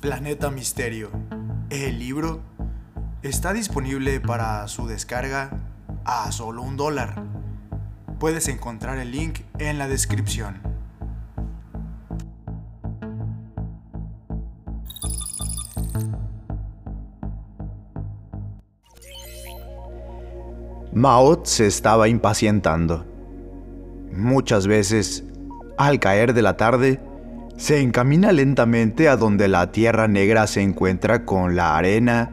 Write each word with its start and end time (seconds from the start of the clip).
Planeta 0.00 0.50
Misterio. 0.50 1.10
El 1.70 1.98
libro 1.98 2.40
está 3.22 3.52
disponible 3.52 4.20
para 4.20 4.66
su 4.68 4.86
descarga 4.86 5.50
a 6.04 6.30
solo 6.32 6.62
un 6.62 6.76
dólar. 6.76 7.22
Puedes 8.18 8.48
encontrar 8.48 8.98
el 8.98 9.10
link 9.10 9.40
en 9.58 9.78
la 9.78 9.88
descripción. 9.88 10.62
Maot 20.92 21.46
se 21.46 21.66
estaba 21.66 22.08
impacientando. 22.08 23.04
Muchas 24.12 24.66
veces, 24.66 25.24
al 25.76 26.00
caer 26.00 26.34
de 26.34 26.42
la 26.42 26.56
tarde, 26.56 27.00
se 27.58 27.82
encamina 27.82 28.32
lentamente 28.32 29.10
a 29.10 29.18
donde 29.18 29.48
la 29.48 29.70
tierra 29.70 30.08
negra 30.08 30.46
se 30.46 30.62
encuentra 30.62 31.26
con 31.26 31.56
la 31.56 31.76
arena 31.76 32.30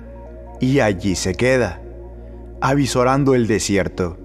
y 0.62 0.80
allí 0.80 1.16
se 1.16 1.36
queda, 1.36 1.82
avisorando 2.62 3.36
el 3.36 3.46
desierto, 3.46 4.18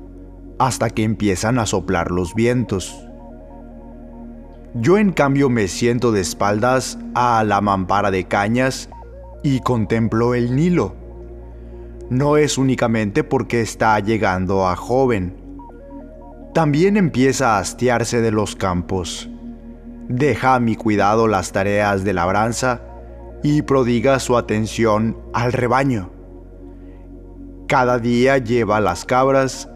hasta 0.61 0.91
que 0.91 1.03
empiezan 1.03 1.59
a 1.59 1.67
soplar 1.67 2.13
los 2.13 2.37
vientos. 2.37 3.05
Yo 4.75 4.97
en 4.97 5.11
cambio 5.11 5.51
me 5.51 5.67
siento 5.67 6.13
de 6.13 6.21
espaldas 6.21 6.97
a 7.17 7.43
la 7.43 7.61
mampara 7.61 8.13
de 8.13 8.29
cañas 8.29 8.89
y 9.43 9.59
contemplo 9.59 10.35
el 10.37 10.55
Nilo 10.55 11.01
no 12.11 12.37
es 12.37 12.59
únicamente 12.59 13.23
porque 13.23 13.61
está 13.61 13.99
llegando 14.01 14.67
a 14.67 14.75
joven. 14.75 15.37
También 16.53 16.97
empieza 16.97 17.55
a 17.55 17.61
hastiarse 17.61 18.21
de 18.21 18.33
los 18.33 18.57
campos. 18.57 19.30
Deja 20.13 20.57
a 20.57 20.59
mi 20.59 20.75
cuidado 20.75 21.29
las 21.29 21.53
tareas 21.53 22.03
de 22.03 22.13
labranza 22.13 22.83
y 23.45 23.63
prodiga 23.63 24.19
su 24.19 24.37
atención 24.37 25.17
al 25.33 25.53
rebaño. 25.53 26.11
Cada 27.69 28.01
día 28.01 28.39
lleva 28.39 28.81
las 28.81 29.05
cabras 29.05 29.69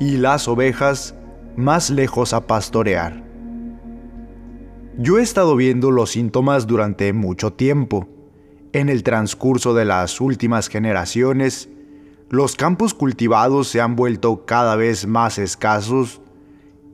y 0.00 0.16
las 0.16 0.48
ovejas 0.48 1.14
más 1.56 1.90
lejos 1.90 2.32
a 2.32 2.46
pastorear. 2.46 3.22
Yo 4.96 5.18
he 5.18 5.22
estado 5.22 5.56
viendo 5.56 5.90
los 5.90 6.12
síntomas 6.12 6.66
durante 6.66 7.12
mucho 7.12 7.52
tiempo. 7.52 8.08
En 8.72 8.88
el 8.88 9.02
transcurso 9.02 9.74
de 9.74 9.84
las 9.84 10.22
últimas 10.22 10.68
generaciones, 10.68 11.68
los 12.30 12.56
campos 12.56 12.94
cultivados 12.94 13.68
se 13.68 13.82
han 13.82 13.94
vuelto 13.94 14.46
cada 14.46 14.74
vez 14.74 15.06
más 15.06 15.36
escasos 15.36 16.22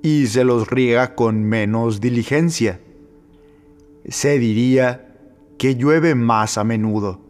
y 0.03 0.27
se 0.27 0.42
los 0.42 0.67
riega 0.69 1.15
con 1.15 1.44
menos 1.44 2.00
diligencia. 2.00 2.81
Se 4.09 4.39
diría 4.39 5.14
que 5.59 5.77
llueve 5.77 6.14
más 6.14 6.59
a 6.59 6.64
menudo. 6.64 7.20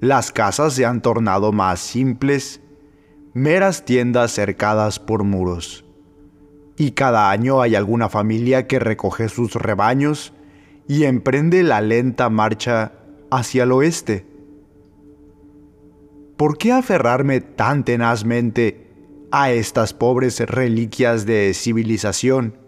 Las 0.00 0.30
casas 0.30 0.74
se 0.74 0.84
han 0.84 1.02
tornado 1.02 1.52
más 1.52 1.80
simples, 1.80 2.60
meras 3.34 3.84
tiendas 3.84 4.32
cercadas 4.32 4.98
por 4.98 5.24
muros. 5.24 5.84
Y 6.76 6.92
cada 6.92 7.30
año 7.30 7.62
hay 7.62 7.74
alguna 7.74 8.08
familia 8.08 8.66
que 8.66 8.78
recoge 8.78 9.28
sus 9.28 9.54
rebaños 9.54 10.32
y 10.86 11.04
emprende 11.04 11.62
la 11.62 11.80
lenta 11.80 12.28
marcha 12.28 12.92
hacia 13.30 13.64
el 13.64 13.72
oeste 13.72 14.36
¿por 16.36 16.58
qué 16.58 16.72
aferrarme 16.72 17.40
tan 17.40 17.84
tenazmente 17.84 18.86
a 19.30 19.50
estas 19.50 19.94
pobres 19.94 20.40
reliquias 20.40 21.26
de 21.26 21.52
civilización? 21.54 22.58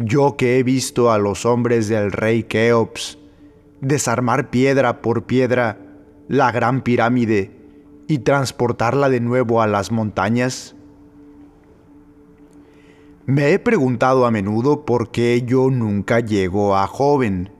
Yo 0.00 0.36
que 0.36 0.60
he 0.60 0.62
visto 0.62 1.10
a 1.10 1.18
los 1.18 1.44
hombres 1.44 1.88
del 1.88 2.12
rey 2.12 2.44
Keops 2.44 3.18
desarmar 3.80 4.48
piedra 4.48 5.02
por 5.02 5.24
piedra 5.24 5.80
la 6.28 6.52
gran 6.52 6.82
pirámide 6.82 7.50
y 8.06 8.20
transportarla 8.20 9.08
de 9.08 9.18
nuevo 9.18 9.60
a 9.60 9.66
las 9.66 9.90
montañas? 9.90 10.76
Me 13.26 13.52
he 13.52 13.58
preguntado 13.58 14.24
a 14.24 14.30
menudo 14.30 14.84
por 14.84 15.10
qué 15.10 15.42
yo 15.44 15.68
nunca 15.68 16.20
llego 16.20 16.76
a 16.76 16.86
joven. 16.86 17.50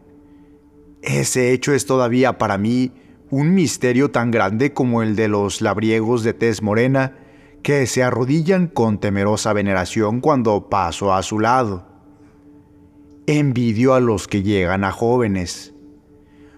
Ese 1.02 1.52
hecho 1.52 1.72
es 1.72 1.86
todavía 1.86 2.38
para 2.38 2.56
mí 2.56 2.92
un 3.30 3.52
misterio 3.52 4.12
tan 4.12 4.30
grande 4.30 4.72
como 4.72 5.02
el 5.02 5.16
de 5.16 5.26
los 5.26 5.60
labriegos 5.60 6.22
de 6.22 6.34
tez 6.34 6.62
morena 6.62 7.16
que 7.64 7.84
se 7.86 8.04
arrodillan 8.04 8.68
con 8.68 9.00
temerosa 9.00 9.52
veneración 9.52 10.20
cuando 10.20 10.68
paso 10.68 11.12
a 11.12 11.24
su 11.24 11.40
lado. 11.40 11.87
Envidio 13.30 13.92
a 13.92 14.00
los 14.00 14.26
que 14.26 14.42
llegan 14.42 14.84
a 14.84 14.90
jóvenes. 14.90 15.74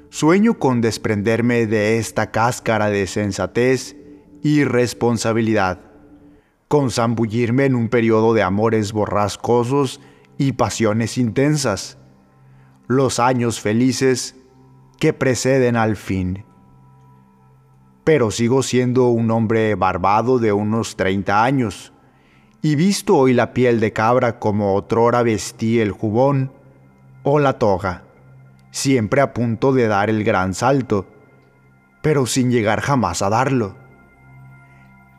Sueño 0.09 0.61
con 0.61 0.81
desprenderme 0.81 1.67
de 1.67 1.99
esta 1.99 2.31
cáscara 2.31 2.91
de 2.91 3.09
sensatez 3.09 3.97
y 4.41 4.63
responsabilidad, 4.63 5.81
con 6.69 6.93
zambullirme 6.93 7.65
en 7.65 7.75
un 7.75 7.89
periodo 7.89 8.35
de 8.35 8.45
amores 8.45 8.93
borrascosos 8.93 10.01
y 10.39 10.53
pasiones 10.53 11.19
intensas, 11.19 11.99
los 12.87 13.19
años 13.19 13.61
felices 13.61 14.37
que 15.01 15.13
preceden 15.13 15.75
al 15.75 15.97
fin 15.97 16.45
pero 18.05 18.31
sigo 18.31 18.63
siendo 18.63 19.09
un 19.09 19.31
hombre 19.31 19.75
barbado 19.75 20.39
de 20.39 20.53
unos 20.53 20.97
30 20.97 21.45
años, 21.45 21.93
y 22.63 22.75
visto 22.75 23.17
hoy 23.17 23.35
la 23.35 23.53
piel 23.53 23.79
de 23.79 23.93
cabra 23.93 24.39
como 24.39 24.75
otrora 24.75 25.23
vestí 25.23 25.81
el 25.81 25.93
jubón 25.93 26.51
o 27.23 27.39
la 27.39 27.59
toga, 27.59 28.05
siempre 28.71 29.21
a 29.21 29.33
punto 29.35 29.73
de 29.73 29.87
dar 29.87 30.11
el 30.11 30.25
gran 30.25 30.55
salto, 30.55 31.07
pero 32.03 32.27
sin 32.27 32.51
llegar 32.51 32.81
jamás 32.81 33.23
a 33.23 33.31
darlo. 33.31 33.77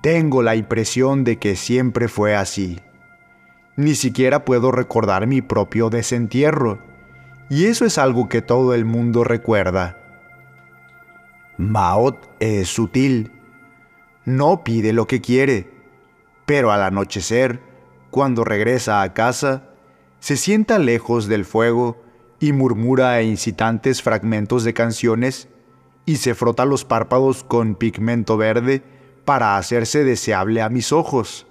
Tengo 0.01 0.41
la 0.41 0.55
impresión 0.55 1.23
de 1.23 1.37
que 1.37 1.55
siempre 1.55 2.07
fue 2.07 2.35
así. 2.35 2.79
Ni 3.75 3.95
siquiera 3.95 4.45
puedo 4.45 4.71
recordar 4.71 5.27
mi 5.27 5.41
propio 5.41 5.89
desentierro, 5.89 6.79
y 7.49 7.65
eso 7.65 7.85
es 7.85 7.97
algo 7.97 8.29
que 8.29 8.41
todo 8.41 8.73
el 8.73 8.85
mundo 8.85 9.23
recuerda 9.23 10.01
Maot 11.61 12.27
es 12.39 12.69
sutil. 12.69 13.31
No 14.25 14.63
pide 14.63 14.93
lo 14.93 15.05
que 15.05 15.21
quiere, 15.21 15.69
pero 16.47 16.71
al 16.71 16.81
anochecer, 16.81 17.59
cuando 18.09 18.43
regresa 18.43 19.03
a 19.03 19.13
casa, 19.13 19.70
se 20.21 20.37
sienta 20.37 20.79
lejos 20.79 21.27
del 21.27 21.43
fuego 21.43 22.01
y 22.39 22.53
murmura 22.53 23.21
incitantes 23.21 24.01
fragmentos 24.01 24.63
de 24.63 24.73
canciones 24.73 25.49
y 26.05 26.15
se 26.15 26.33
frota 26.33 26.63
los 26.63 26.85
párpados 26.85 27.43
con 27.43 27.75
pigmento 27.75 28.37
verde 28.37 28.81
para 29.25 29.57
hacerse 29.57 30.05
deseable 30.05 30.61
a 30.61 30.69
mis 30.69 30.93
ojos, 30.93 31.45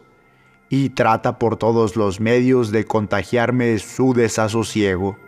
y 0.71 0.89
trata 0.89 1.39
por 1.39 1.59
todos 1.59 1.97
los 1.97 2.19
medios 2.19 2.71
de 2.71 2.87
contagiarme 2.87 3.79
su 3.79 4.15
desasosiego 4.15 5.19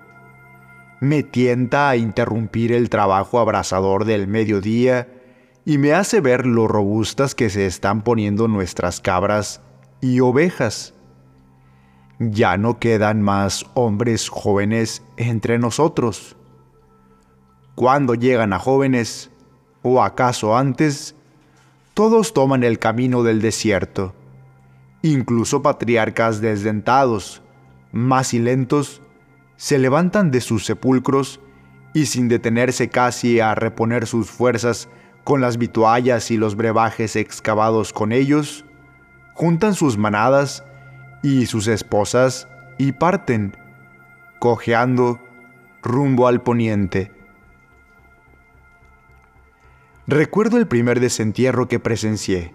me 1.02 1.24
tienta 1.24 1.90
a 1.90 1.96
interrumpir 1.96 2.70
el 2.70 2.88
trabajo 2.88 3.40
abrasador 3.40 4.04
del 4.04 4.28
mediodía 4.28 5.08
y 5.64 5.78
me 5.78 5.94
hace 5.94 6.20
ver 6.20 6.46
lo 6.46 6.68
robustas 6.68 7.34
que 7.34 7.50
se 7.50 7.66
están 7.66 8.02
poniendo 8.02 8.46
nuestras 8.46 9.00
cabras 9.00 9.62
y 10.00 10.20
ovejas. 10.20 10.94
Ya 12.18 12.56
no 12.56 12.78
quedan 12.78 13.22
más 13.22 13.66
hombres 13.74 14.28
jóvenes 14.28 15.02
entre 15.16 15.58
nosotros. 15.58 16.36
Cuando 17.74 18.14
llegan 18.14 18.52
a 18.52 18.58
jóvenes, 18.58 19.30
o 19.82 20.02
acaso 20.02 20.56
antes, 20.56 21.16
todos 21.94 22.32
toman 22.32 22.62
el 22.64 22.78
camino 22.78 23.22
del 23.22 23.40
desierto, 23.40 24.14
incluso 25.02 25.62
patriarcas 25.62 26.40
desdentados, 26.40 27.42
más 27.92 28.32
y 28.34 28.38
lentos, 28.38 29.02
se 29.56 29.78
levantan 29.78 30.30
de 30.30 30.40
sus 30.40 30.64
sepulcros 30.64 31.40
y 31.92 32.06
sin 32.06 32.28
detenerse 32.28 32.88
casi 32.88 33.40
a 33.40 33.54
reponer 33.54 34.06
sus 34.06 34.30
fuerzas 34.30 34.88
con 35.24 35.40
las 35.40 35.58
vituallas 35.58 36.30
y 36.30 36.36
los 36.36 36.56
brebajes 36.56 37.16
excavados 37.16 37.92
con 37.92 38.12
ellos, 38.12 38.64
juntan 39.34 39.74
sus 39.74 39.98
manadas 39.98 40.64
y 41.22 41.46
sus 41.46 41.66
esposas 41.68 42.48
y 42.78 42.92
parten, 42.92 43.56
cojeando 44.38 45.20
rumbo 45.82 46.26
al 46.26 46.42
poniente. 46.42 47.12
Recuerdo 50.06 50.58
el 50.58 50.66
primer 50.66 51.00
desentierro 51.00 51.68
que 51.68 51.80
presencié. 51.80 52.54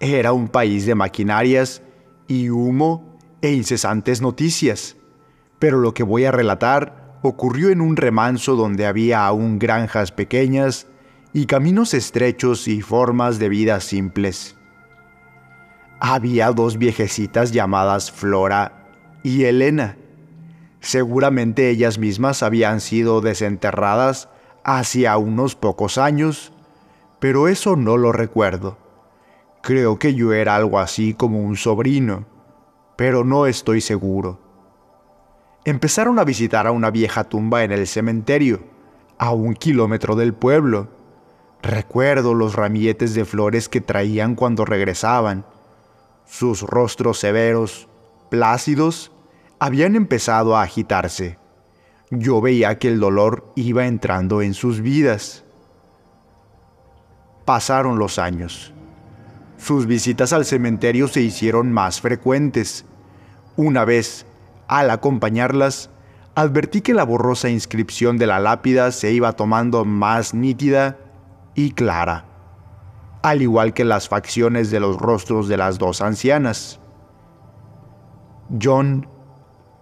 Era 0.00 0.32
un 0.32 0.48
país 0.48 0.86
de 0.86 0.94
maquinarias 0.94 1.82
y 2.28 2.50
humo 2.50 3.18
e 3.40 3.52
incesantes 3.52 4.20
noticias 4.20 4.96
pero 5.62 5.78
lo 5.78 5.94
que 5.94 6.02
voy 6.02 6.24
a 6.24 6.32
relatar 6.32 7.20
ocurrió 7.22 7.70
en 7.70 7.80
un 7.80 7.96
remanso 7.96 8.56
donde 8.56 8.84
había 8.84 9.24
aún 9.24 9.60
granjas 9.60 10.10
pequeñas 10.10 10.88
y 11.32 11.46
caminos 11.46 11.94
estrechos 11.94 12.66
y 12.66 12.82
formas 12.82 13.38
de 13.38 13.48
vida 13.48 13.78
simples. 13.78 14.56
Había 16.04 16.50
dos 16.50 16.78
viejecitas 16.78 17.52
llamadas 17.52 18.10
Flora 18.10 18.88
y 19.22 19.44
Elena. 19.44 19.96
Seguramente 20.80 21.70
ellas 21.70 21.96
mismas 21.96 22.42
habían 22.42 22.80
sido 22.80 23.20
desenterradas 23.20 24.28
hacía 24.64 25.16
unos 25.16 25.54
pocos 25.54 25.98
años, 25.98 26.52
pero 27.20 27.46
eso 27.46 27.76
no 27.76 27.96
lo 27.98 28.10
recuerdo. 28.10 28.78
Creo 29.62 30.00
que 30.00 30.14
yo 30.14 30.32
era 30.32 30.56
algo 30.56 30.80
así 30.80 31.14
como 31.14 31.38
un 31.38 31.56
sobrino, 31.56 32.26
pero 32.96 33.22
no 33.22 33.46
estoy 33.46 33.80
seguro. 33.80 34.40
Empezaron 35.64 36.18
a 36.18 36.24
visitar 36.24 36.66
a 36.66 36.72
una 36.72 36.90
vieja 36.90 37.22
tumba 37.22 37.62
en 37.62 37.70
el 37.70 37.86
cementerio, 37.86 38.64
a 39.18 39.30
un 39.30 39.54
kilómetro 39.54 40.16
del 40.16 40.34
pueblo. 40.34 40.88
Recuerdo 41.62 42.34
los 42.34 42.56
ramilletes 42.56 43.14
de 43.14 43.24
flores 43.24 43.68
que 43.68 43.80
traían 43.80 44.34
cuando 44.34 44.64
regresaban. 44.64 45.44
Sus 46.26 46.62
rostros 46.62 47.18
severos, 47.18 47.88
plácidos, 48.30 49.12
habían 49.58 49.96
empezado 49.96 50.56
a 50.56 50.62
agitarse. 50.62 51.38
Yo 52.10 52.40
veía 52.40 52.78
que 52.78 52.88
el 52.88 53.00
dolor 53.00 53.52
iba 53.56 53.86
entrando 53.86 54.42
en 54.42 54.54
sus 54.54 54.80
vidas. 54.80 55.44
Pasaron 57.44 57.98
los 57.98 58.18
años. 58.18 58.72
Sus 59.56 59.86
visitas 59.86 60.32
al 60.32 60.44
cementerio 60.44 61.06
se 61.08 61.20
hicieron 61.20 61.72
más 61.72 62.00
frecuentes. 62.00 62.84
Una 63.56 63.84
vez, 63.84 64.26
al 64.66 64.90
acompañarlas, 64.90 65.90
advertí 66.34 66.80
que 66.80 66.94
la 66.94 67.04
borrosa 67.04 67.48
inscripción 67.48 68.18
de 68.18 68.26
la 68.26 68.40
lápida 68.40 68.90
se 68.90 69.12
iba 69.12 69.32
tomando 69.34 69.84
más 69.84 70.34
nítida 70.34 70.98
y 71.54 71.72
clara, 71.72 72.24
al 73.22 73.40
igual 73.40 73.72
que 73.72 73.84
las 73.84 74.08
facciones 74.08 74.70
de 74.70 74.80
los 74.80 74.98
rostros 74.98 75.48
de 75.48 75.56
las 75.56 75.78
dos 75.78 76.02
ancianas. 76.02 76.80
John, 78.60 79.08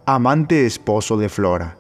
amante 0.07 0.67
esposo 0.67 1.17
de 1.17 1.29
Flora. 1.29 1.77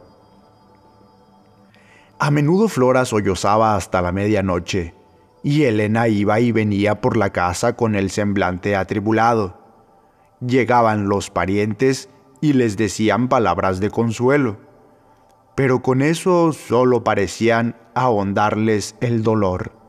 A 2.19 2.31
menudo 2.31 2.69
Flora 2.69 3.05
sollozaba 3.05 3.77
hasta 3.77 4.03
la 4.03 4.13
medianoche 4.13 4.95
y 5.43 5.63
Elena 5.65 6.09
iba 6.09 6.41
y 6.41 6.53
venía 6.53 7.01
por 7.01 7.17
la 7.17 7.31
casa 7.31 7.77
con 7.77 7.95
el 7.95 8.11
semblante 8.11 8.77
atribulado. 8.77 9.59
Llegaban 10.47 11.09
los 11.09 11.31
parientes 11.31 12.09
y 12.41 12.55
les 12.55 12.77
decían 12.77 13.29
palabras 13.29 13.81
de 13.81 13.91
consuelo, 13.91 14.59
pero 15.55 15.83
con 15.83 16.03
eso 16.03 16.53
solo 16.53 17.05
parecían 17.05 17.77
ahondarles 17.95 18.97
el 19.01 19.23
dolor. 19.23 19.80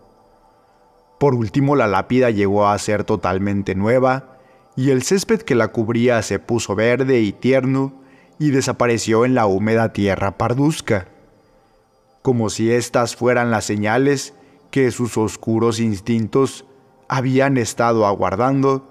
Por 1.22 1.36
último, 1.36 1.76
la 1.76 1.86
lápida 1.86 2.32
llegó 2.32 2.68
a 2.68 2.80
ser 2.80 3.04
totalmente 3.04 3.76
nueva 3.76 4.40
y 4.76 4.90
el 4.90 5.04
césped 5.04 5.44
que 5.44 5.54
la 5.54 5.68
cubría 5.68 6.20
se 6.24 6.40
puso 6.40 6.74
verde 6.74 7.20
y 7.20 7.32
tierno 7.32 7.94
y 8.40 8.50
desapareció 8.50 9.24
en 9.24 9.36
la 9.36 9.46
húmeda 9.46 9.94
tierra 9.94 10.40
parduzca, 10.40 11.10
como 12.24 12.50
si 12.50 12.72
estas 12.72 13.16
fueran 13.16 13.52
las 13.52 13.66
señales 13.66 14.34
que 14.72 14.90
sus 14.90 15.16
oscuros 15.16 15.80
instintos 15.80 16.66
habían 17.08 17.58
estado 17.58 18.08
aguardando, 18.08 18.90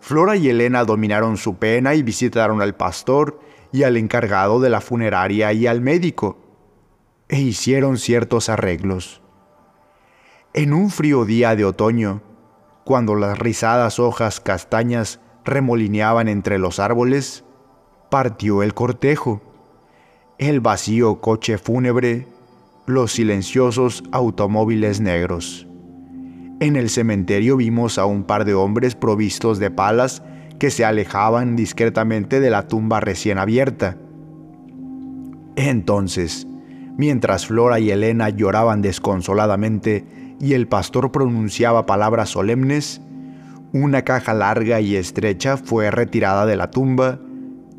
Flora 0.00 0.36
y 0.36 0.50
Elena 0.50 0.84
dominaron 0.84 1.38
su 1.38 1.54
pena 1.56 1.94
y 1.94 2.02
visitaron 2.02 2.60
al 2.60 2.74
pastor 2.74 3.40
y 3.72 3.84
al 3.84 3.96
encargado 3.96 4.60
de 4.60 4.68
la 4.68 4.82
funeraria 4.82 5.54
y 5.54 5.66
al 5.66 5.80
médico, 5.80 6.36
e 7.30 7.40
hicieron 7.40 7.96
ciertos 7.96 8.50
arreglos. 8.50 9.22
En 10.52 10.72
un 10.72 10.90
frío 10.90 11.24
día 11.24 11.54
de 11.54 11.64
otoño, 11.64 12.22
cuando 12.82 13.14
las 13.14 13.38
rizadas 13.38 14.00
hojas 14.00 14.40
castañas 14.40 15.20
remolineaban 15.44 16.26
entre 16.26 16.58
los 16.58 16.80
árboles, 16.80 17.44
partió 18.10 18.64
el 18.64 18.74
cortejo. 18.74 19.40
El 20.38 20.58
vacío 20.58 21.20
coche 21.20 21.56
fúnebre 21.56 22.26
los 22.86 23.12
silenciosos 23.12 24.02
automóviles 24.10 25.00
negros. 25.00 25.68
En 26.58 26.74
el 26.74 26.90
cementerio 26.90 27.56
vimos 27.56 27.96
a 27.96 28.06
un 28.06 28.24
par 28.24 28.44
de 28.44 28.54
hombres 28.54 28.96
provistos 28.96 29.60
de 29.60 29.70
palas 29.70 30.24
que 30.58 30.72
se 30.72 30.84
alejaban 30.84 31.54
discretamente 31.54 32.40
de 32.40 32.50
la 32.50 32.66
tumba 32.66 32.98
recién 32.98 33.38
abierta. 33.38 33.98
Entonces, 35.54 36.48
mientras 36.96 37.46
Flora 37.46 37.78
y 37.78 37.92
Elena 37.92 38.30
lloraban 38.30 38.82
desconsoladamente 38.82 40.19
y 40.40 40.54
el 40.54 40.66
pastor 40.66 41.12
pronunciaba 41.12 41.86
palabras 41.86 42.30
solemnes, 42.30 43.02
una 43.72 44.02
caja 44.02 44.34
larga 44.34 44.80
y 44.80 44.96
estrecha 44.96 45.56
fue 45.56 45.90
retirada 45.90 46.46
de 46.46 46.56
la 46.56 46.70
tumba 46.70 47.20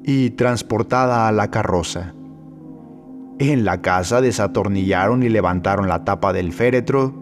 y 0.03 0.29
transportada 0.31 1.27
a 1.27 1.31
la 1.31 1.49
carroza. 1.49 2.13
En 3.39 3.65
la 3.65 3.81
casa 3.81 4.21
desatornillaron 4.21 5.23
y 5.23 5.29
levantaron 5.29 5.87
la 5.87 6.05
tapa 6.05 6.31
del 6.31 6.53
féretro 6.53 7.13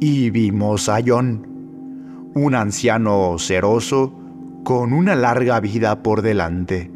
y 0.00 0.30
vimos 0.30 0.88
a 0.88 0.98
John, 1.06 2.32
un 2.34 2.54
anciano 2.54 3.36
ceroso 3.38 4.12
con 4.64 4.92
una 4.92 5.14
larga 5.14 5.60
vida 5.60 6.02
por 6.02 6.22
delante. 6.22 6.90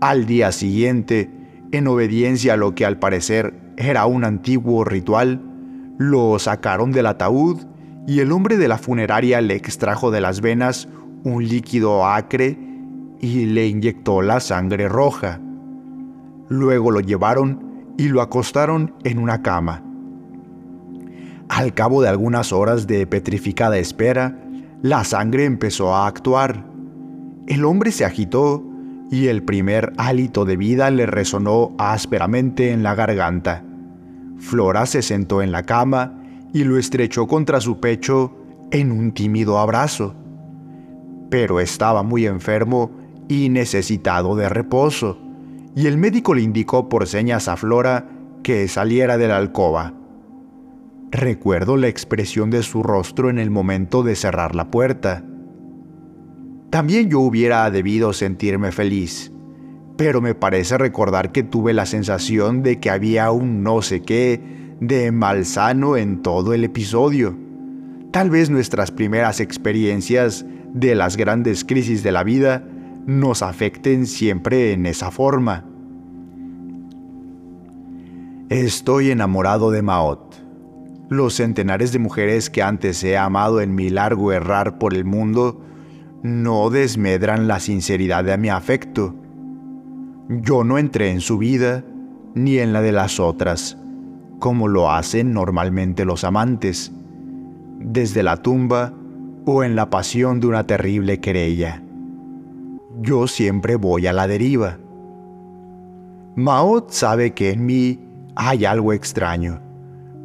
Al 0.00 0.26
día 0.26 0.52
siguiente, 0.52 1.30
en 1.72 1.88
obediencia 1.88 2.52
a 2.52 2.56
lo 2.58 2.74
que 2.74 2.84
al 2.84 2.98
parecer 2.98 3.54
era 3.78 4.04
un 4.04 4.24
antiguo 4.24 4.84
ritual, 4.84 5.40
lo 5.98 6.38
sacaron 6.38 6.92
del 6.92 7.06
ataúd 7.06 7.60
y 8.06 8.20
el 8.20 8.32
hombre 8.32 8.56
de 8.56 8.68
la 8.68 8.78
funeraria 8.78 9.40
le 9.40 9.54
extrajo 9.54 10.10
de 10.10 10.20
las 10.20 10.40
venas 10.40 10.88
un 11.24 11.46
líquido 11.46 12.06
acre 12.06 12.58
y 13.20 13.46
le 13.46 13.66
inyectó 13.66 14.20
la 14.20 14.40
sangre 14.40 14.88
roja. 14.88 15.40
Luego 16.48 16.90
lo 16.90 17.00
llevaron 17.00 17.94
y 17.96 18.08
lo 18.08 18.20
acostaron 18.20 18.94
en 19.04 19.18
una 19.18 19.42
cama. 19.42 19.82
Al 21.48 21.72
cabo 21.72 22.02
de 22.02 22.08
algunas 22.08 22.52
horas 22.52 22.86
de 22.86 23.06
petrificada 23.06 23.78
espera, 23.78 24.38
la 24.82 25.04
sangre 25.04 25.44
empezó 25.44 25.94
a 25.94 26.06
actuar. 26.06 26.66
El 27.46 27.64
hombre 27.64 27.92
se 27.92 28.04
agitó 28.04 28.64
y 29.10 29.28
el 29.28 29.42
primer 29.42 29.92
hálito 29.96 30.44
de 30.44 30.56
vida 30.56 30.90
le 30.90 31.06
resonó 31.06 31.74
ásperamente 31.78 32.72
en 32.72 32.82
la 32.82 32.94
garganta. 32.94 33.64
Flora 34.38 34.86
se 34.86 35.02
sentó 35.02 35.42
en 35.42 35.52
la 35.52 35.62
cama 35.62 36.22
y 36.52 36.64
lo 36.64 36.78
estrechó 36.78 37.26
contra 37.26 37.60
su 37.60 37.80
pecho 37.80 38.36
en 38.70 38.92
un 38.92 39.12
tímido 39.12 39.58
abrazo. 39.58 40.14
Pero 41.30 41.60
estaba 41.60 42.02
muy 42.02 42.26
enfermo 42.26 42.90
y 43.28 43.48
necesitado 43.48 44.36
de 44.36 44.48
reposo 44.48 45.18
y 45.76 45.86
el 45.86 45.98
médico 45.98 46.34
le 46.34 46.42
indicó 46.42 46.88
por 46.88 47.06
señas 47.06 47.48
a 47.48 47.56
Flora 47.56 48.08
que 48.42 48.68
saliera 48.68 49.18
de 49.18 49.28
la 49.28 49.36
alcoba. 49.36 49.94
Recuerdo 51.10 51.76
la 51.76 51.88
expresión 51.88 52.50
de 52.50 52.62
su 52.62 52.82
rostro 52.82 53.30
en 53.30 53.38
el 53.38 53.50
momento 53.50 54.02
de 54.02 54.14
cerrar 54.14 54.54
la 54.54 54.70
puerta. 54.70 55.24
También 56.70 57.08
yo 57.08 57.20
hubiera 57.20 57.70
debido 57.70 58.12
sentirme 58.12 58.72
feliz, 58.72 59.32
pero 59.96 60.20
me 60.20 60.34
parece 60.34 60.76
recordar 60.78 61.32
que 61.32 61.42
tuve 61.42 61.72
la 61.72 61.86
sensación 61.86 62.62
de 62.62 62.80
que 62.80 62.90
había 62.90 63.30
un 63.30 63.62
no 63.62 63.82
sé 63.82 64.02
qué 64.02 64.40
de 64.80 65.12
malsano 65.12 65.96
en 65.96 66.22
todo 66.22 66.52
el 66.52 66.64
episodio. 66.64 67.36
Tal 68.10 68.30
vez 68.30 68.50
nuestras 68.50 68.90
primeras 68.90 69.40
experiencias 69.40 70.44
de 70.72 70.94
las 70.94 71.16
grandes 71.16 71.64
crisis 71.64 72.02
de 72.02 72.12
la 72.12 72.24
vida 72.24 72.64
nos 73.06 73.42
afecten 73.42 74.06
siempre 74.06 74.72
en 74.72 74.86
esa 74.86 75.10
forma. 75.10 75.64
Estoy 78.48 79.10
enamorado 79.10 79.70
de 79.70 79.82
Maot. 79.82 80.34
Los 81.08 81.34
centenares 81.34 81.92
de 81.92 81.98
mujeres 81.98 82.50
que 82.50 82.62
antes 82.62 83.02
he 83.04 83.16
amado 83.16 83.60
en 83.60 83.74
mi 83.74 83.90
largo 83.90 84.32
errar 84.32 84.78
por 84.78 84.94
el 84.94 85.04
mundo 85.04 85.60
no 86.22 86.70
desmedran 86.70 87.46
la 87.46 87.60
sinceridad 87.60 88.24
de 88.24 88.38
mi 88.38 88.48
afecto. 88.48 89.14
Yo 90.28 90.64
no 90.64 90.78
entré 90.78 91.10
en 91.10 91.20
su 91.20 91.38
vida 91.38 91.84
ni 92.34 92.58
en 92.58 92.72
la 92.72 92.80
de 92.82 92.92
las 92.92 93.20
otras, 93.20 93.76
como 94.38 94.68
lo 94.68 94.90
hacen 94.90 95.32
normalmente 95.32 96.04
los 96.04 96.24
amantes, 96.24 96.92
desde 97.78 98.22
la 98.22 98.38
tumba 98.38 98.92
o 99.44 99.62
en 99.62 99.76
la 99.76 99.90
pasión 99.90 100.40
de 100.40 100.46
una 100.46 100.66
terrible 100.66 101.20
querella 101.20 101.84
yo 103.00 103.26
siempre 103.26 103.76
voy 103.76 104.06
a 104.06 104.12
la 104.12 104.26
deriva. 104.26 104.78
Maot 106.36 106.90
sabe 106.90 107.32
que 107.32 107.50
en 107.50 107.66
mí 107.66 108.00
hay 108.36 108.64
algo 108.64 108.92
extraño, 108.92 109.60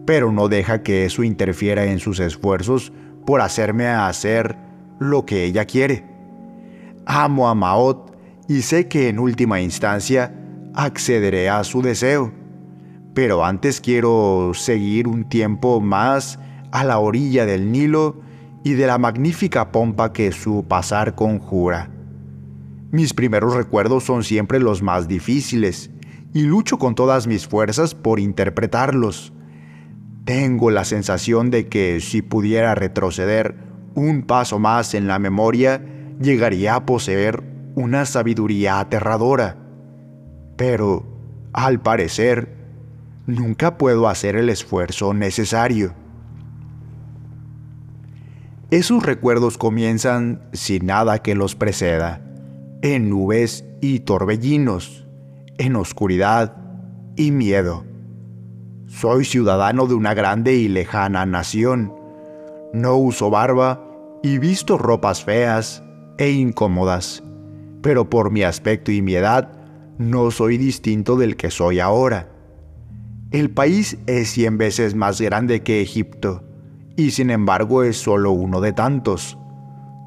pero 0.05 0.31
no 0.31 0.47
deja 0.47 0.81
que 0.81 1.05
eso 1.05 1.23
interfiera 1.23 1.85
en 1.85 1.99
sus 1.99 2.19
esfuerzos 2.19 2.91
por 3.25 3.41
hacerme 3.41 3.87
hacer 3.87 4.57
lo 4.99 5.25
que 5.25 5.45
ella 5.45 5.65
quiere. 5.65 6.05
Amo 7.05 7.47
a 7.47 7.55
Maot 7.55 8.08
y 8.49 8.63
sé 8.63 8.87
que 8.87 9.09
en 9.09 9.19
última 9.19 9.61
instancia 9.61 10.33
accederé 10.73 11.49
a 11.49 11.63
su 11.63 11.83
deseo, 11.83 12.33
pero 13.13 13.45
antes 13.45 13.79
quiero 13.79 14.53
seguir 14.55 15.07
un 15.07 15.29
tiempo 15.29 15.79
más 15.79 16.39
a 16.71 16.83
la 16.83 16.97
orilla 16.97 17.45
del 17.45 17.71
Nilo 17.71 18.21
y 18.63 18.73
de 18.73 18.87
la 18.87 18.97
magnífica 18.97 19.71
pompa 19.71 20.13
que 20.13 20.31
su 20.31 20.65
pasar 20.67 21.13
conjura. 21.13 21.91
Mis 22.91 23.13
primeros 23.13 23.53
recuerdos 23.53 24.03
son 24.03 24.23
siempre 24.23 24.59
los 24.59 24.81
más 24.81 25.07
difíciles 25.07 25.91
y 26.33 26.41
lucho 26.41 26.79
con 26.79 26.95
todas 26.95 27.27
mis 27.27 27.47
fuerzas 27.47 27.93
por 27.93 28.19
interpretarlos. 28.19 29.31
Tengo 30.25 30.71
la 30.71 30.85
sensación 30.85 31.51
de 31.51 31.67
que 31.67 31.99
si 31.99 32.23
pudiera 32.23 32.73
retroceder 32.73 33.55
un 33.93 34.23
paso 34.23 34.57
más 34.57 34.95
en 34.95 35.07
la 35.07 35.19
memoria, 35.19 35.83
llegaría 36.19 36.73
a 36.73 36.85
poseer 36.87 37.48
una 37.75 38.05
sabiduría 38.05 38.79
aterradora. 38.79 39.57
Pero, 40.57 41.05
al 41.53 41.81
parecer, 41.81 42.55
nunca 43.25 43.77
puedo 43.77 44.07
hacer 44.07 44.35
el 44.35 44.49
esfuerzo 44.49 45.13
necesario. 45.13 45.93
Esos 48.71 49.03
recuerdos 49.03 49.57
comienzan 49.57 50.41
sin 50.53 50.85
nada 50.85 51.23
que 51.23 51.33
los 51.33 51.55
preceda, 51.55 52.21
en 52.83 53.09
nubes 53.09 53.65
y 53.81 54.01
torbellinos, 54.01 55.07
en 55.57 55.75
oscuridad 55.75 56.55
y 57.15 57.31
miedo. 57.31 57.83
Soy 58.85 59.25
ciudadano 59.25 59.87
de 59.87 59.95
una 59.95 60.13
grande 60.13 60.55
y 60.55 60.67
lejana 60.67 61.25
nación. 61.25 61.93
No 62.73 62.95
uso 62.97 63.29
barba 63.29 63.83
y 64.21 64.37
visto 64.37 64.77
ropas 64.77 65.23
feas 65.23 65.83
e 66.17 66.29
incómodas, 66.29 67.23
pero 67.81 68.09
por 68.09 68.31
mi 68.31 68.43
aspecto 68.43 68.91
y 68.91 69.01
mi 69.01 69.15
edad 69.15 69.51
no 69.97 70.31
soy 70.31 70.57
distinto 70.57 71.15
del 71.17 71.35
que 71.35 71.51
soy 71.51 71.79
ahora. 71.79 72.29
El 73.31 73.49
país 73.49 73.97
es 74.07 74.29
cien 74.29 74.57
veces 74.57 74.95
más 74.95 75.21
grande 75.21 75.61
que 75.61 75.81
Egipto 75.81 76.43
y 76.95 77.11
sin 77.11 77.29
embargo 77.29 77.83
es 77.83 77.97
solo 77.97 78.31
uno 78.31 78.61
de 78.61 78.73
tantos. 78.73 79.37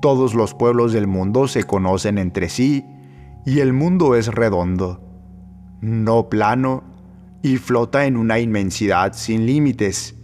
Todos 0.01 0.35
los 0.35 0.55
pueblos 0.55 0.93
del 0.93 1.07
mundo 1.07 1.47
se 1.47 1.65
conocen 1.65 2.19
entre 2.19 2.49
sí 2.49 2.85
y 3.47 3.61
el 3.61 3.73
mundo 3.73 4.15
es 4.15 4.29
redondo, 4.29 5.01
no 5.81 6.29
plano 6.29 6.85
y 7.43 7.57
flota 7.57 8.07
en 8.07 8.17
una 8.17 8.39
inmensidad 8.39 9.13
sin 9.15 9.47
límites, 9.47 10.17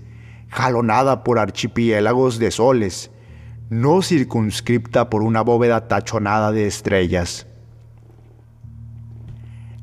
jalonada 0.49 1.25
por 1.25 1.39
archipiélagos 1.39 2.39
de 2.39 2.51
soles, 2.51 3.11
no 3.71 4.03
circunscripta 4.03 5.11
por 5.11 5.23
una 5.23 5.43
bóveda 5.43 5.89
tachonada 5.89 6.53
de 6.53 6.67
estrellas. 6.67 7.47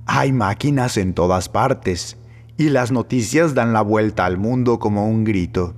Hay 0.06 0.32
máquinas 0.32 0.98
en 0.98 1.13
todas 1.13 1.50
partes 1.50 2.18
y 2.58 2.70
las 2.70 2.92
noticias 2.92 3.54
dan 3.54 3.74
la 3.74 3.82
vuelta 3.82 4.25
al 4.25 4.38
mundo 4.38 4.80
como 4.80 5.08
un 5.08 5.24
grito 5.24 5.75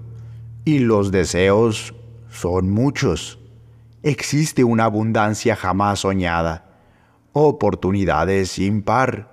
y 0.64 0.80
los 0.80 1.12
deseos 1.12 1.94
son 2.30 2.70
muchos. 2.70 3.40
Existe 4.04 4.64
una 4.64 4.84
abundancia 4.84 5.56
jamás 5.56 6.00
soñada, 6.00 6.82
oportunidades 7.32 8.52
sin 8.52 8.82
par. 8.82 9.32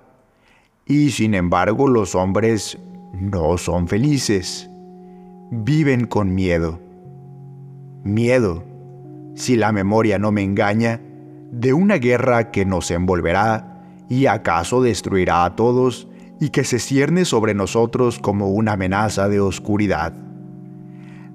Y 0.85 1.11
sin 1.11 1.33
embargo 1.33 1.87
los 1.87 2.15
hombres 2.15 2.77
no 3.13 3.57
son 3.57 3.87
felices. 3.87 4.69
Viven 5.51 6.07
con 6.07 6.33
miedo. 6.33 6.84
Miedo, 8.05 8.63
si 9.33 9.55
la 9.55 9.71
memoria 9.71 10.19
no 10.19 10.31
me 10.31 10.43
engaña, 10.43 11.01
de 11.51 11.73
una 11.73 11.95
guerra 11.95 12.51
que 12.51 12.63
nos 12.63 12.91
envolverá 12.91 13.81
y 14.07 14.27
acaso 14.27 14.83
destruirá 14.83 15.43
a 15.43 15.55
todos 15.55 16.07
y 16.39 16.49
que 16.49 16.65
se 16.65 16.77
cierne 16.77 17.25
sobre 17.25 17.55
nosotros 17.55 18.19
como 18.19 18.49
una 18.49 18.73
amenaza 18.73 19.27
de 19.27 19.39
oscuridad. 19.39 20.13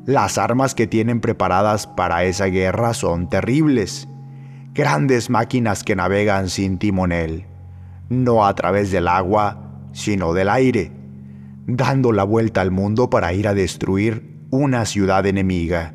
Las 0.07 0.39
armas 0.39 0.77
que 0.77 0.87
tienen 0.87 1.21
preparadas 1.21 1.89
para 1.89 2.23
esa 2.23 2.45
guerra 2.45 2.95
son 2.95 3.29
terribles. 3.29 4.07
Grandes 4.73 5.29
máquinas 5.29 5.83
que 5.83 5.97
navegan 5.97 6.49
sin 6.51 6.79
timonel, 6.79 7.47
no 8.09 8.47
a 8.47 8.55
través 8.55 8.93
del 8.93 9.09
agua, 9.09 9.89
sino 9.91 10.35
del 10.35 10.49
aire, 10.49 10.93
dando 11.67 12.13
la 12.13 12.23
vuelta 12.23 12.61
al 12.61 12.71
mundo 12.71 13.11
para 13.11 13.33
ir 13.33 13.49
a 13.49 13.55
destruir 13.55 14.47
una 14.51 14.87
ciudad 14.87 15.27
enemiga. 15.27 15.95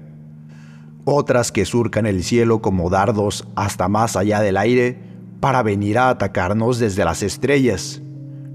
Otras 1.06 1.52
que 1.52 1.66
surcan 1.66 2.06
el 2.06 2.24
cielo 2.24 2.62
como 2.62 2.90
dardos 2.90 3.48
hasta 3.56 3.88
más 3.88 4.16
allá 4.16 4.42
del 4.42 4.58
aire 4.58 5.00
para 5.40 5.64
venir 5.64 5.98
a 5.98 6.10
atacarnos 6.10 6.80
desde 6.80 7.06
las 7.06 7.24
estrellas. 7.24 8.02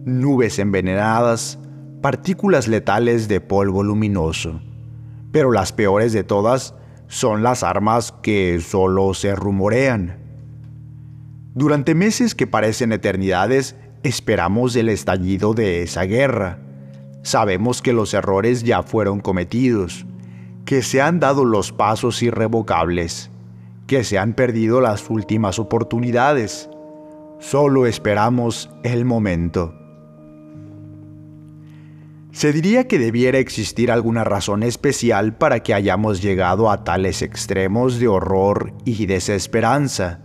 Nubes 0.05 0.59
envenenadas, 0.59 1.59
partículas 2.03 2.69
letales 2.69 3.29
de 3.29 3.41
polvo 3.41 3.83
luminoso 3.83 4.61
pero 5.33 5.53
las 5.53 5.73
peores 5.73 6.13
de 6.13 6.25
todas 6.25 6.75
son 7.07 7.43
las 7.43 7.63
armas 7.63 8.13
que 8.23 8.61
solo 8.61 9.15
se 9.15 9.35
rumorean. 9.35 10.19
Durante 11.55 11.95
meses 11.95 12.35
que 12.35 12.47
parecen 12.47 12.93
eternidades, 12.93 13.77
esperamos 14.03 14.77
el 14.77 14.89
estallido 14.89 15.55
de 15.55 15.83
esa 15.83 16.03
guerra. 16.03 16.61
Sabemos 17.23 17.83
que 17.83 17.93
los 17.93 18.15
errores 18.15 18.63
ya 18.63 18.83
fueron 18.83 19.21
cometidos, 19.21 20.07
que 20.65 20.83
se 20.83 21.01
han 21.01 21.21
dado 21.21 21.45
los 21.45 21.73
pasos 21.73 22.23
irrevocables, 22.23 23.31
que 23.87 24.05
se 24.05 24.19
han 24.19 24.35
perdido 24.35 24.81
las 24.81 25.09
últimas 25.11 25.59
oportunidades. 25.59 26.71
Solo 27.39 27.87
esperamos 27.87 28.71
el 28.85 29.05
momento. 29.05 29.75
Se 32.33 32.53
diría 32.53 32.87
que 32.87 33.01
debiera 33.01 33.39
existir 33.39 33.91
alguna 33.91 34.23
razón 34.23 34.63
especial 34.63 35.37
para 35.37 35.61
que 35.61 35.75
hayamos 35.75 36.23
llegado 36.23 36.71
a 36.71 36.85
tales 36.85 37.23
extremos 37.23 37.99
de 37.99 38.07
horror 38.07 38.73
y 38.85 39.07
desesperanza, 39.07 40.21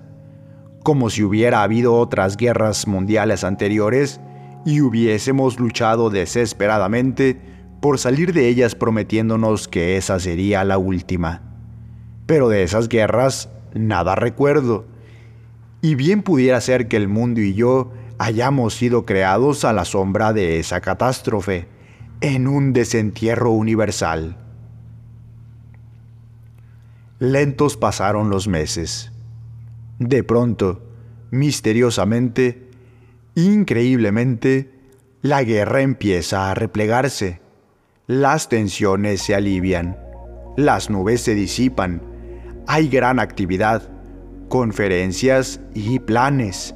como 0.83 1.09
si 1.09 1.23
hubiera 1.23 1.63
habido 1.63 1.95
otras 1.95 2.37
guerras 2.37 2.87
mundiales 2.87 3.43
anteriores 3.43 4.21
y 4.65 4.81
hubiésemos 4.81 5.59
luchado 5.59 6.11
desesperadamente 6.11 7.54
por 7.85 7.99
salir 7.99 8.33
de 8.33 8.47
ellas 8.47 8.73
prometiéndonos 8.73 9.67
que 9.67 9.95
esa 9.95 10.19
sería 10.19 10.63
la 10.63 10.79
última. 10.79 11.43
Pero 12.25 12.49
de 12.49 12.63
esas 12.63 12.89
guerras 12.89 13.47
nada 13.75 14.15
recuerdo, 14.15 14.87
y 15.83 15.93
bien 15.93 16.23
pudiera 16.23 16.59
ser 16.61 16.87
que 16.87 16.97
el 16.97 17.07
mundo 17.07 17.41
y 17.41 17.53
yo 17.53 17.93
hayamos 18.17 18.73
sido 18.73 19.05
creados 19.05 19.65
a 19.65 19.71
la 19.71 19.85
sombra 19.85 20.33
de 20.33 20.57
esa 20.59 20.81
catástrofe 20.81 21.67
en 22.21 22.47
un 22.47 22.73
desentierro 22.73 23.51
universal. 23.51 24.35
Lentos 27.19 27.77
pasaron 27.77 28.31
los 28.31 28.47
meses. 28.47 29.11
De 29.99 30.23
pronto, 30.23 30.81
misteriosamente, 31.29 32.67
increíblemente, 33.35 34.71
la 35.21 35.43
guerra 35.43 35.81
empieza 35.83 36.49
a 36.49 36.55
replegarse. 36.55 37.44
Las 38.07 38.49
tensiones 38.49 39.21
se 39.21 39.35
alivian. 39.35 39.97
Las 40.57 40.89
nubes 40.89 41.21
se 41.21 41.35
disipan. 41.35 42.01
Hay 42.67 42.87
gran 42.87 43.19
actividad, 43.19 43.83
conferencias 44.49 45.59
y 45.73 45.99
planes. 45.99 46.75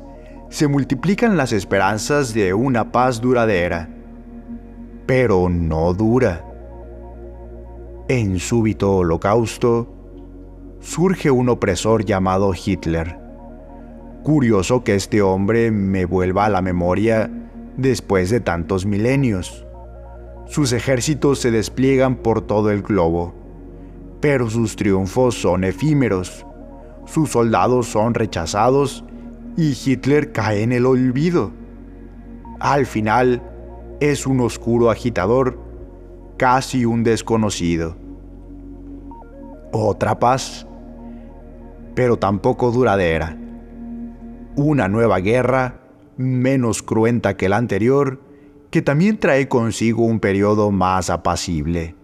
Se 0.50 0.68
multiplican 0.68 1.38
las 1.38 1.54
esperanzas 1.54 2.34
de 2.34 2.54
una 2.54 2.92
paz 2.92 3.22
duradera 3.22 3.90
pero 5.10 5.50
no 5.50 5.92
dura. 5.96 6.46
En 8.08 8.38
súbito 8.38 8.98
holocausto, 8.98 9.92
surge 10.82 11.32
un 11.32 11.50
opresor 11.50 12.06
llamado 12.06 12.54
Hitler. 12.54 13.18
Curioso 14.22 14.84
que 14.84 14.94
este 14.94 15.24
hombre 15.24 15.72
me 15.72 16.06
vuelva 16.06 16.46
a 16.46 16.50
la 16.50 16.62
memoria 16.62 17.28
después 17.76 18.30
de 18.30 18.40
tantos 18.40 18.86
milenios. 18.86 19.66
Sus 20.50 20.74
ejércitos 20.74 21.38
se 21.38 21.52
despliegan 21.52 22.16
por 22.16 22.42
todo 22.42 22.72
el 22.72 22.82
globo, 22.82 23.36
pero 24.20 24.50
sus 24.50 24.76
triunfos 24.76 25.40
son 25.40 25.64
efímeros. 25.64 26.44
Sus 27.06 27.30
soldados 27.30 27.86
son 27.86 28.16
rechazados 28.16 29.06
y 29.56 29.78
Hitler 29.86 30.32
cae 30.32 30.64
en 30.64 30.72
el 30.72 30.88
olvido. 30.88 31.52
Al 32.60 32.88
final, 32.88 33.44
es 34.00 34.26
un 34.26 34.40
oscuro 34.40 34.90
agitador, 34.90 35.60
casi 36.38 36.84
un 36.84 37.04
desconocido. 37.04 37.96
Otra 39.72 40.18
paz, 40.18 40.66
pero 41.94 42.18
tampoco 42.18 42.72
duradera. 42.72 43.38
Una 44.56 44.88
nueva 44.88 45.20
guerra, 45.20 45.82
menos 46.18 46.82
cruenta 46.82 47.38
que 47.38 47.50
la 47.50 47.58
anterior, 47.58 48.29
que 48.72 48.82
también 48.82 49.18
trae 49.18 49.48
consigo 49.48 50.04
un 50.04 50.20
periodo 50.20 50.72
más 50.72 51.10
apacible. 51.10 51.96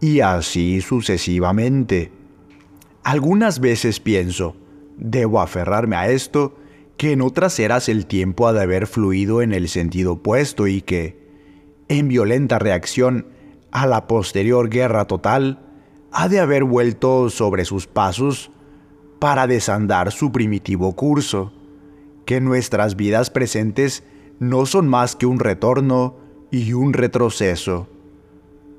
Y 0.00 0.20
así 0.20 0.80
sucesivamente. 0.80 2.12
Algunas 3.02 3.60
veces 3.60 4.00
pienso, 4.00 4.56
debo 4.96 5.40
aferrarme 5.40 5.96
a 5.96 6.08
esto 6.08 6.56
que 6.96 7.12
en 7.12 7.20
otras 7.20 7.58
eras 7.58 7.88
el 7.88 8.06
tiempo 8.06 8.48
ha 8.48 8.52
de 8.52 8.62
haber 8.62 8.86
fluido 8.86 9.42
en 9.42 9.52
el 9.52 9.68
sentido 9.68 10.14
opuesto 10.14 10.66
y 10.66 10.80
que, 10.80 11.18
en 11.88 12.08
violenta 12.08 12.58
reacción 12.58 13.26
a 13.70 13.86
la 13.86 14.06
posterior 14.06 14.70
guerra 14.70 15.06
total, 15.06 15.60
ha 16.10 16.28
de 16.28 16.40
haber 16.40 16.64
vuelto 16.64 17.28
sobre 17.28 17.66
sus 17.66 17.86
pasos 17.86 18.50
para 19.18 19.46
desandar 19.46 20.12
su 20.12 20.32
primitivo 20.32 20.96
curso, 20.96 21.52
que 22.24 22.40
nuestras 22.40 22.96
vidas 22.96 23.30
presentes 23.30 24.02
no 24.38 24.66
son 24.66 24.88
más 24.88 25.16
que 25.16 25.26
un 25.26 25.38
retorno 25.38 26.16
y 26.50 26.72
un 26.72 26.92
retroceso, 26.92 27.88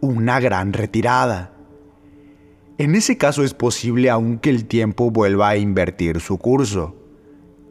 una 0.02 0.40
gran 0.40 0.74
retirada. 0.74 1.54
En 2.78 2.94
ese 2.96 3.18
caso 3.18 3.44
es 3.44 3.54
posible 3.54 4.10
aún 4.10 4.38
que 4.38 4.50
el 4.50 4.66
tiempo 4.66 5.10
vuelva 5.10 5.50
a 5.50 5.58
invertir 5.58 6.20
su 6.22 6.38
curso. 6.38 6.96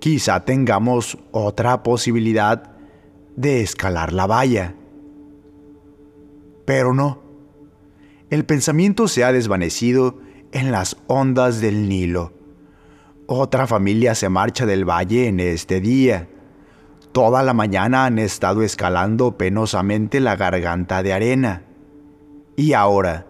Quizá 0.00 0.44
tengamos 0.44 1.18
otra 1.30 1.82
posibilidad 1.82 2.76
de 3.36 3.60
escalar 3.60 4.12
la 4.12 4.26
valla. 4.26 4.74
Pero 6.64 6.92
no. 6.92 7.22
El 8.30 8.44
pensamiento 8.44 9.06
se 9.06 9.22
ha 9.22 9.32
desvanecido 9.32 10.18
en 10.50 10.72
las 10.72 10.96
ondas 11.06 11.60
del 11.60 11.88
Nilo. 11.88 12.32
Otra 13.28 13.66
familia 13.66 14.14
se 14.16 14.28
marcha 14.28 14.66
del 14.66 14.84
valle 14.84 15.28
en 15.28 15.38
este 15.38 15.80
día. 15.80 16.28
Toda 17.16 17.42
la 17.42 17.54
mañana 17.54 18.04
han 18.04 18.18
estado 18.18 18.62
escalando 18.62 19.38
penosamente 19.38 20.20
la 20.20 20.36
garganta 20.36 21.02
de 21.02 21.14
arena. 21.14 21.62
Y 22.56 22.74
ahora, 22.74 23.24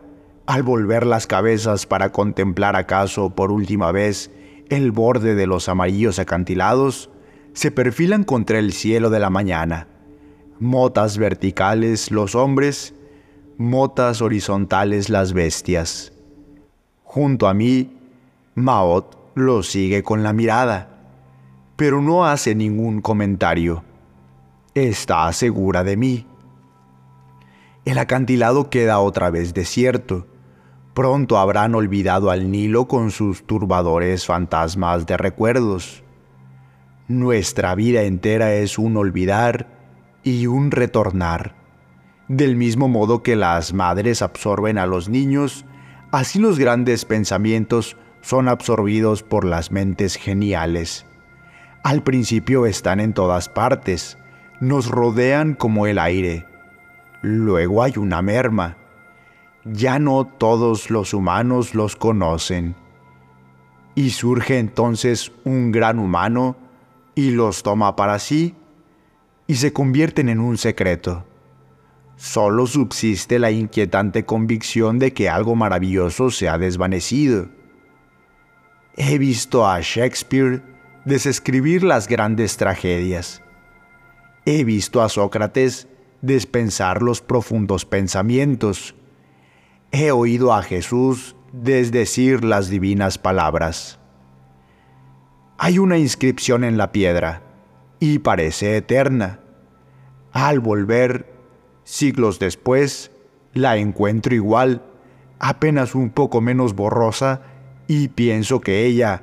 al 0.45 0.65
volver 0.65 1.07
las 1.07 1.29
cabezas 1.29 1.87
para 1.87 2.11
contemplar 2.11 2.75
acaso 2.75 3.31
por 3.31 3.53
última 3.53 3.93
vez 3.93 4.33
el 4.71 4.91
borde 4.91 5.37
de 5.37 5.47
los 5.47 5.69
amarillos 5.69 6.19
acantilados, 6.19 7.11
se 7.53 7.71
perfilan 7.71 8.25
contra 8.25 8.59
el 8.59 8.73
cielo 8.73 9.09
de 9.09 9.21
la 9.21 9.31
mañana. 9.31 9.87
Motas 10.59 11.17
verticales 11.17 12.11
los 12.11 12.35
hombres, 12.35 12.93
motas 13.57 14.21
horizontales 14.21 15.11
las 15.11 15.33
bestias. 15.33 16.13
Junto 17.05 17.47
a 17.47 17.55
mí, 17.55 17.97
Maot 18.57 19.17
lo 19.37 19.63
sigue 19.63 20.03
con 20.03 20.25
la 20.25 20.33
mirada, 20.33 20.96
pero 21.77 22.01
no 22.01 22.25
hace 22.25 22.55
ningún 22.55 23.01
comentario. 23.01 23.85
Está 24.75 25.33
segura 25.33 25.85
de 25.85 25.97
mí. 25.97 26.27
El 27.85 27.99
acantilado 27.99 28.69
queda 28.69 28.99
otra 28.99 29.31
vez 29.31 29.55
desierto. 29.55 30.27
Pronto 30.95 31.39
habrán 31.39 31.75
olvidado 31.75 32.31
al 32.31 32.51
Nilo 32.51 32.89
con 32.89 33.11
sus 33.11 33.47
turbadores 33.47 34.27
fantasmas 34.27 35.07
de 35.07 35.17
recuerdos. 35.17 36.03
Nuestra 37.07 37.75
vida 37.75 38.03
entera 38.03 38.55
es 38.55 38.79
un 38.79 38.97
olvidar 38.97 39.69
y 40.25 40.47
un 40.49 40.71
retornar. 40.71 41.55
Del 42.29 42.57
mismo 42.57 42.89
modo 42.89 43.23
que 43.23 43.37
las 43.37 43.73
madres 43.73 44.23
absorben 44.23 44.79
a 44.79 44.87
los 44.87 45.09
niños, 45.09 45.65
así 46.11 46.41
los 46.41 46.59
grandes 46.59 47.05
pensamientos 47.05 47.97
son 48.23 48.49
absorbidos 48.49 49.23
por 49.23 49.45
las 49.45 49.71
mentes 49.71 50.17
geniales. 50.17 51.06
Al 51.87 52.03
principio 52.03 52.67
están 52.67 52.99
en 52.99 53.13
todas 53.13 53.49
partes, 53.49 54.19
nos 54.59 54.89
rodean 54.89 55.55
como 55.55 55.87
el 55.87 56.01
aire. 56.01 56.45
Luego 57.23 57.81
hay 57.81 57.93
una 57.97 58.23
merma. 58.23 58.77
Ya 59.65 60.01
no 60.01 60.27
todos 60.27 60.91
los 60.91 61.15
humanos 61.15 61.77
los 61.77 61.95
conocen. 61.95 62.75
Y 63.95 64.11
surge 64.11 64.59
entonces 64.59 65.31
un 65.45 65.71
gran 65.71 66.01
humano 66.01 66.57
y 67.15 67.31
los 67.31 67.63
toma 67.63 67.95
para 67.95 68.19
sí 68.19 68.57
y 69.47 69.55
se 69.55 69.73
convierten 69.73 70.29
en 70.29 70.41
un 70.41 70.59
secreto. 70.59 71.25
Solo 72.17 72.67
subsiste 72.67 73.39
la 73.39 73.53
inquietante 73.53 74.25
convicción 74.25 74.99
de 74.99 75.13
que 75.13 75.29
algo 75.29 75.55
maravilloso 75.55 76.33
se 76.33 76.49
ha 76.49 76.59
desvanecido 76.59 77.47
He 78.97 79.19
visto 79.19 79.69
a 79.69 79.79
Shakespeare 79.81 80.63
desescribir 81.07 81.85
las 81.85 82.09
grandes 82.09 82.57
tragedias. 82.57 83.41
He 84.45 84.65
visto 84.65 85.03
a 85.03 85.09
Sócrates 85.09 85.87
despensar 86.21 87.01
los 87.01 87.23
profundos 87.23 87.87
pensamientos. 87.87 88.97
He 89.93 90.11
oído 90.11 90.53
a 90.53 90.63
Jesús 90.63 91.37
desdecir 91.53 92.45
las 92.45 92.69
divinas 92.69 93.19
palabras. 93.19 94.01
Hay 95.59 95.79
una 95.79 95.97
inscripción 95.97 96.65
en 96.65 96.77
la 96.77 96.91
piedra 96.91 97.43
y 98.01 98.19
parece 98.19 98.77
eterna. 98.77 99.39
Al 100.33 100.59
volver, 100.59 101.33
siglos 101.85 102.41
después, 102.41 103.13
la 103.55 103.77
encuentro 103.77 104.35
igual, 104.35 104.83
apenas 105.39 105.95
un 105.95 106.11
poco 106.11 106.41
menos 106.41 106.75
borrosa 106.75 107.43
y 107.87 108.09
pienso 108.09 108.61
que 108.61 108.85
ella, 108.85 109.23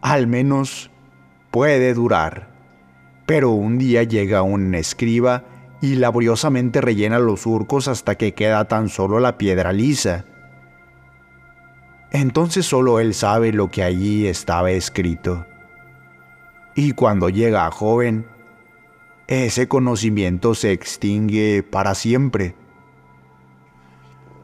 al 0.00 0.28
menos, 0.28 0.91
puede 1.52 1.94
durar. 1.94 2.48
Pero 3.26 3.50
un 3.50 3.78
día 3.78 4.02
llega 4.02 4.42
un 4.42 4.74
escriba 4.74 5.44
y 5.80 5.94
laboriosamente 5.94 6.80
rellena 6.80 7.20
los 7.20 7.42
surcos 7.42 7.86
hasta 7.86 8.16
que 8.16 8.34
queda 8.34 8.66
tan 8.66 8.88
solo 8.88 9.20
la 9.20 9.38
piedra 9.38 9.72
lisa. 9.72 10.24
Entonces 12.10 12.66
solo 12.66 12.98
él 12.98 13.14
sabe 13.14 13.52
lo 13.52 13.70
que 13.70 13.84
allí 13.84 14.26
estaba 14.26 14.72
escrito. 14.72 15.46
Y 16.74 16.92
cuando 16.92 17.28
llega 17.28 17.70
joven, 17.70 18.26
ese 19.28 19.68
conocimiento 19.68 20.56
se 20.56 20.72
extingue 20.72 21.62
para 21.62 21.94
siempre. 21.94 22.56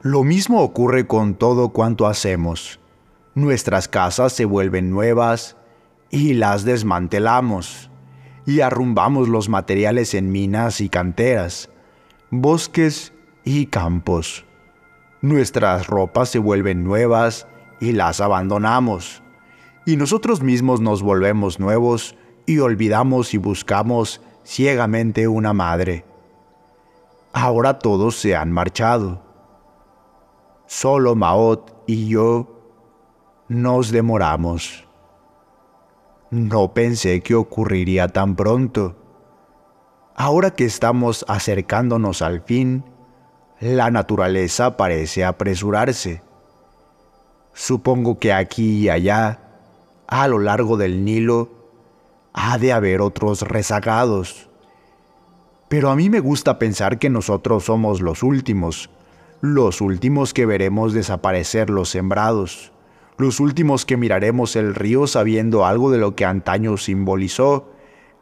Lo 0.02 0.22
mismo 0.22 0.62
ocurre 0.62 1.08
con 1.08 1.34
todo 1.34 1.70
cuanto 1.70 2.06
hacemos 2.06 2.78
nuestras 3.38 3.88
casas 3.88 4.32
se 4.32 4.44
vuelven 4.44 4.90
nuevas 4.90 5.56
y 6.10 6.34
las 6.34 6.64
desmantelamos 6.64 7.90
y 8.46 8.62
arrumbamos 8.62 9.28
los 9.28 9.50
materiales 9.50 10.14
en 10.14 10.32
minas 10.32 10.80
y 10.80 10.88
canteras, 10.88 11.68
bosques 12.30 13.12
y 13.44 13.66
campos. 13.66 14.46
Nuestras 15.20 15.86
ropas 15.86 16.30
se 16.30 16.38
vuelven 16.38 16.82
nuevas 16.82 17.46
y 17.78 17.92
las 17.92 18.22
abandonamos. 18.22 19.22
Y 19.84 19.96
nosotros 19.96 20.42
mismos 20.42 20.80
nos 20.80 21.02
volvemos 21.02 21.60
nuevos 21.60 22.16
y 22.46 22.60
olvidamos 22.60 23.34
y 23.34 23.36
buscamos 23.36 24.22
ciegamente 24.44 25.28
una 25.28 25.52
madre. 25.52 26.06
Ahora 27.34 27.78
todos 27.78 28.16
se 28.16 28.34
han 28.34 28.50
marchado. 28.50 29.22
Solo 30.66 31.14
Maot 31.14 31.84
y 31.86 32.08
yo 32.08 32.48
nos 33.48 33.90
demoramos. 33.90 34.87
No 36.30 36.74
pensé 36.74 37.22
que 37.22 37.34
ocurriría 37.34 38.08
tan 38.08 38.36
pronto. 38.36 38.96
Ahora 40.14 40.50
que 40.50 40.66
estamos 40.66 41.24
acercándonos 41.26 42.20
al 42.20 42.42
fin, 42.42 42.84
la 43.60 43.90
naturaleza 43.90 44.76
parece 44.76 45.24
apresurarse. 45.24 46.22
Supongo 47.54 48.18
que 48.18 48.34
aquí 48.34 48.80
y 48.80 48.88
allá, 48.90 49.40
a 50.06 50.28
lo 50.28 50.38
largo 50.38 50.76
del 50.76 51.02
Nilo, 51.02 51.48
ha 52.34 52.58
de 52.58 52.74
haber 52.74 53.00
otros 53.00 53.40
rezagados. 53.42 54.50
Pero 55.68 55.90
a 55.90 55.96
mí 55.96 56.10
me 56.10 56.20
gusta 56.20 56.58
pensar 56.58 56.98
que 56.98 57.08
nosotros 57.08 57.64
somos 57.64 58.02
los 58.02 58.22
últimos, 58.22 58.90
los 59.40 59.80
últimos 59.80 60.34
que 60.34 60.44
veremos 60.44 60.92
desaparecer 60.92 61.70
los 61.70 61.88
sembrados 61.88 62.72
los 63.18 63.40
últimos 63.40 63.84
que 63.84 63.96
miraremos 63.96 64.54
el 64.54 64.76
río 64.76 65.08
sabiendo 65.08 65.66
algo 65.66 65.90
de 65.90 65.98
lo 65.98 66.14
que 66.14 66.24
antaño 66.24 66.76
simbolizó 66.76 67.72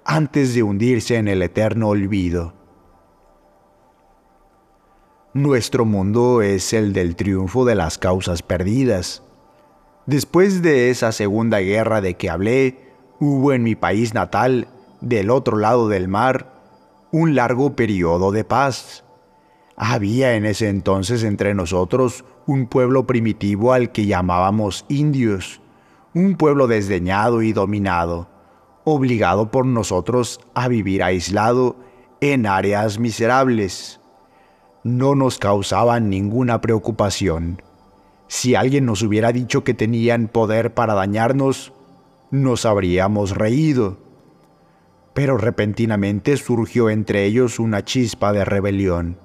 antes 0.04 0.54
de 0.54 0.62
hundirse 0.62 1.16
en 1.16 1.28
el 1.28 1.42
eterno 1.42 1.88
olvido. 1.88 2.54
Nuestro 5.34 5.84
mundo 5.84 6.40
es 6.40 6.72
el 6.72 6.94
del 6.94 7.14
triunfo 7.14 7.66
de 7.66 7.74
las 7.74 7.98
causas 7.98 8.40
perdidas. 8.40 9.22
Después 10.06 10.62
de 10.62 10.88
esa 10.88 11.12
segunda 11.12 11.58
guerra 11.58 12.00
de 12.00 12.14
que 12.14 12.30
hablé, 12.30 12.94
hubo 13.20 13.52
en 13.52 13.62
mi 13.62 13.74
país 13.74 14.14
natal, 14.14 14.68
del 15.02 15.28
otro 15.28 15.58
lado 15.58 15.88
del 15.88 16.08
mar, 16.08 16.54
un 17.12 17.34
largo 17.34 17.76
periodo 17.76 18.32
de 18.32 18.44
paz. 18.44 19.04
Había 19.76 20.36
en 20.36 20.46
ese 20.46 20.70
entonces 20.70 21.22
entre 21.22 21.52
nosotros 21.52 22.24
un 22.46 22.66
pueblo 22.66 23.06
primitivo 23.06 23.72
al 23.72 23.92
que 23.92 24.06
llamábamos 24.06 24.84
indios, 24.88 25.60
un 26.14 26.36
pueblo 26.36 26.66
desdeñado 26.66 27.42
y 27.42 27.52
dominado, 27.52 28.28
obligado 28.84 29.50
por 29.50 29.66
nosotros 29.66 30.40
a 30.54 30.68
vivir 30.68 31.02
aislado 31.02 31.76
en 32.20 32.46
áreas 32.46 32.98
miserables. 32.98 34.00
No 34.84 35.14
nos 35.14 35.38
causaban 35.38 36.08
ninguna 36.08 36.60
preocupación. 36.60 37.62
Si 38.28 38.54
alguien 38.54 38.86
nos 38.86 39.02
hubiera 39.02 39.32
dicho 39.32 39.64
que 39.64 39.74
tenían 39.74 40.28
poder 40.28 40.74
para 40.74 40.94
dañarnos, 40.94 41.72
nos 42.30 42.64
habríamos 42.64 43.36
reído. 43.36 43.98
Pero 45.14 45.38
repentinamente 45.38 46.36
surgió 46.36 46.90
entre 46.90 47.24
ellos 47.24 47.58
una 47.58 47.84
chispa 47.84 48.32
de 48.32 48.44
rebelión 48.44 49.18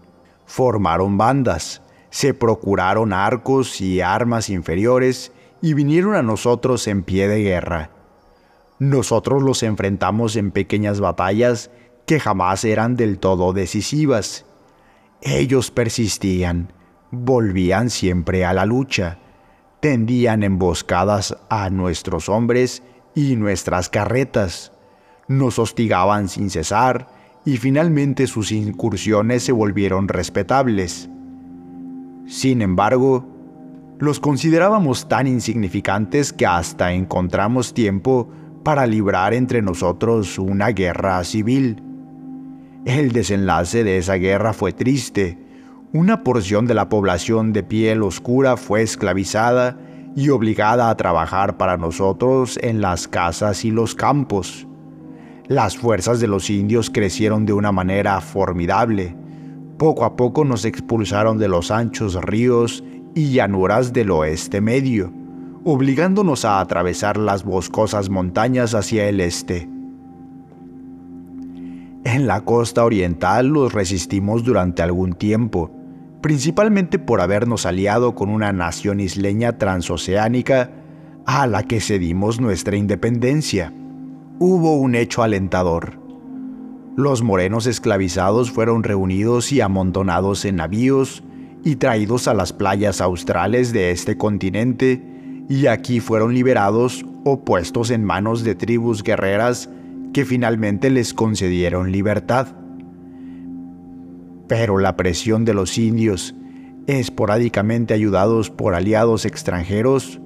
formaron 0.51 1.17
bandas, 1.17 1.81
se 2.11 2.35
procuraron 2.35 3.13
arcos 3.13 3.81
y 3.81 4.01
armas 4.01 4.49
inferiores 4.49 5.31
y 5.61 5.73
vinieron 5.73 6.15
a 6.15 6.21
nosotros 6.21 6.87
en 6.87 7.01
pie 7.03 7.27
de 7.27 7.41
guerra. 7.41 7.89
nosotros 8.79 9.43
los 9.43 9.61
enfrentamos 9.61 10.35
en 10.35 10.49
pequeñas 10.51 10.99
batallas 10.99 11.69
que 12.07 12.19
jamás 12.19 12.65
eran 12.65 12.95
del 12.95 13.19
todo 13.19 13.53
decisivas. 13.53 14.45
Ellos 15.21 15.69
persistían, 15.69 16.73
volvían 17.11 17.91
siempre 17.91 18.43
a 18.43 18.53
la 18.53 18.65
lucha, 18.65 19.19
tendían 19.81 20.41
emboscadas 20.41 21.37
a 21.49 21.69
nuestros 21.69 22.27
hombres 22.27 22.81
y 23.13 23.35
nuestras 23.35 23.87
carretas, 23.87 24.71
nos 25.27 25.59
hostigaban 25.59 26.27
sin 26.27 26.49
cesar 26.49 27.07
y 27.45 27.57
finalmente 27.57 28.25
sus 28.25 28.51
incursiones 28.51 29.43
se 29.43 29.51
volvieron 29.51 30.07
respetables. 30.07 31.07
Sin 32.31 32.61
embargo, 32.61 33.27
los 33.99 34.21
considerábamos 34.21 35.09
tan 35.09 35.27
insignificantes 35.27 36.31
que 36.31 36.45
hasta 36.45 36.93
encontramos 36.93 37.73
tiempo 37.73 38.29
para 38.63 38.87
librar 38.87 39.33
entre 39.33 39.61
nosotros 39.61 40.39
una 40.39 40.69
guerra 40.69 41.21
civil. 41.25 41.83
El 42.85 43.11
desenlace 43.11 43.83
de 43.83 43.97
esa 43.97 44.13
guerra 44.13 44.53
fue 44.53 44.71
triste. 44.71 45.39
Una 45.91 46.23
porción 46.23 46.67
de 46.67 46.73
la 46.73 46.87
población 46.87 47.51
de 47.51 47.63
piel 47.63 48.01
oscura 48.01 48.55
fue 48.55 48.81
esclavizada 48.81 49.77
y 50.15 50.29
obligada 50.29 50.89
a 50.89 50.95
trabajar 50.95 51.57
para 51.57 51.75
nosotros 51.75 52.57
en 52.61 52.79
las 52.79 53.09
casas 53.09 53.65
y 53.65 53.71
los 53.71 53.93
campos. 53.93 54.65
Las 55.49 55.75
fuerzas 55.75 56.21
de 56.21 56.27
los 56.27 56.49
indios 56.49 56.89
crecieron 56.89 57.45
de 57.45 57.51
una 57.51 57.73
manera 57.73 58.21
formidable. 58.21 59.17
Poco 59.81 60.05
a 60.05 60.15
poco 60.15 60.45
nos 60.45 60.63
expulsaron 60.63 61.39
de 61.39 61.47
los 61.47 61.71
anchos 61.71 62.13
ríos 62.21 62.83
y 63.15 63.31
llanuras 63.31 63.93
del 63.93 64.11
oeste 64.11 64.61
medio 64.61 65.11
obligándonos 65.63 66.45
a 66.45 66.59
atravesar 66.59 67.17
las 67.17 67.43
boscosas 67.43 68.09
montañas 68.09 68.73
hacia 68.73 69.07
el 69.07 69.19
este. 69.19 69.69
En 72.03 72.25
la 72.25 72.41
costa 72.41 72.83
oriental 72.83 73.47
los 73.47 73.73
resistimos 73.73 74.43
durante 74.43 74.81
algún 74.81 75.13
tiempo, 75.13 75.71
principalmente 76.21 76.97
por 76.97 77.21
habernos 77.21 77.65
aliado 77.65 78.15
con 78.15 78.29
una 78.29 78.51
nación 78.51 78.99
isleña 78.99 79.57
transoceánica 79.59 80.71
a 81.25 81.45
la 81.45 81.63
que 81.63 81.79
cedimos 81.79 82.41
nuestra 82.41 82.75
independencia. 82.75 83.71
Hubo 84.39 84.77
un 84.77 84.95
hecho 84.95 85.21
alentador. 85.21 86.00
Los 86.97 87.21
morenos 87.21 87.67
esclavizados 87.67 88.51
fueron 88.51 88.83
reunidos 88.83 89.53
y 89.53 89.61
amontonados 89.61 90.43
en 90.43 90.57
navíos 90.57 91.23
y 91.63 91.77
traídos 91.77 92.27
a 92.27 92.33
las 92.33 92.51
playas 92.51 92.99
australes 92.99 93.71
de 93.71 93.91
este 93.91 94.17
continente 94.17 95.01
y 95.47 95.67
aquí 95.67 96.01
fueron 96.01 96.33
liberados 96.33 97.05
o 97.23 97.45
puestos 97.45 97.91
en 97.91 98.03
manos 98.03 98.43
de 98.43 98.55
tribus 98.55 99.03
guerreras 99.03 99.69
que 100.13 100.25
finalmente 100.25 100.89
les 100.89 101.13
concedieron 101.13 101.93
libertad. 101.93 102.47
Pero 104.49 104.77
la 104.77 104.97
presión 104.97 105.45
de 105.45 105.53
los 105.53 105.77
indios, 105.77 106.35
esporádicamente 106.87 107.93
ayudados 107.93 108.49
por 108.49 108.75
aliados 108.75 109.23
extranjeros, 109.23 110.19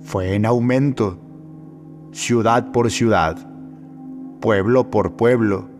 fue 0.00 0.34
en 0.34 0.46
aumento, 0.46 1.20
ciudad 2.10 2.72
por 2.72 2.90
ciudad, 2.90 3.48
pueblo 4.40 4.90
por 4.90 5.14
pueblo, 5.14 5.71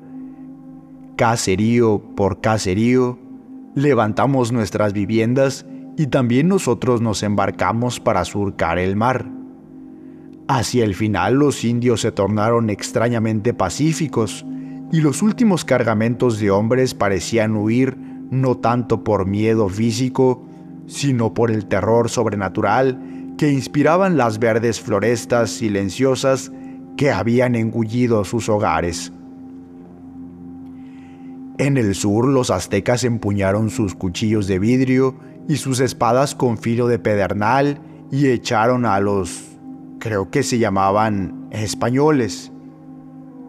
caserío 1.16 2.02
por 2.16 2.40
caserío, 2.40 3.18
levantamos 3.74 4.52
nuestras 4.52 4.92
viviendas 4.92 5.66
y 5.96 6.06
también 6.06 6.48
nosotros 6.48 7.00
nos 7.00 7.22
embarcamos 7.22 8.00
para 8.00 8.24
surcar 8.24 8.78
el 8.78 8.96
mar. 8.96 9.26
Hacia 10.48 10.84
el 10.84 10.94
final 10.94 11.34
los 11.34 11.64
indios 11.64 12.00
se 12.00 12.12
tornaron 12.12 12.70
extrañamente 12.70 13.54
pacíficos 13.54 14.44
y 14.90 15.00
los 15.00 15.22
últimos 15.22 15.64
cargamentos 15.64 16.38
de 16.38 16.50
hombres 16.50 16.94
parecían 16.94 17.56
huir 17.56 17.96
no 18.30 18.56
tanto 18.56 19.04
por 19.04 19.26
miedo 19.26 19.68
físico, 19.68 20.46
sino 20.86 21.32
por 21.32 21.50
el 21.50 21.66
terror 21.66 22.10
sobrenatural 22.10 23.34
que 23.38 23.50
inspiraban 23.50 24.16
las 24.16 24.38
verdes 24.38 24.80
florestas 24.80 25.50
silenciosas 25.50 26.52
que 26.96 27.10
habían 27.10 27.54
engullido 27.54 28.24
sus 28.24 28.48
hogares. 28.48 29.12
En 31.58 31.76
el 31.76 31.94
sur 31.94 32.26
los 32.26 32.50
aztecas 32.50 33.04
empuñaron 33.04 33.70
sus 33.70 33.94
cuchillos 33.94 34.46
de 34.46 34.58
vidrio 34.58 35.16
y 35.48 35.56
sus 35.56 35.80
espadas 35.80 36.34
con 36.34 36.56
filo 36.56 36.88
de 36.88 36.98
pedernal 36.98 37.80
y 38.10 38.28
echaron 38.28 38.86
a 38.86 39.00
los, 39.00 39.58
creo 39.98 40.30
que 40.30 40.42
se 40.42 40.58
llamaban 40.58 41.48
españoles. 41.50 42.52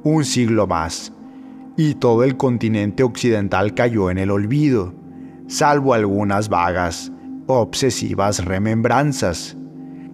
Un 0.03 0.25
siglo 0.25 0.67
más, 0.67 1.13
y 1.77 1.95
todo 1.95 2.23
el 2.23 2.37
continente 2.37 3.03
occidental 3.03 3.73
cayó 3.73 4.11
en 4.11 4.17
el 4.17 4.31
olvido, 4.31 4.93
salvo 5.47 5.93
algunas 5.93 6.49
vagas, 6.49 7.11
obsesivas 7.47 8.43
remembranzas. 8.43 9.57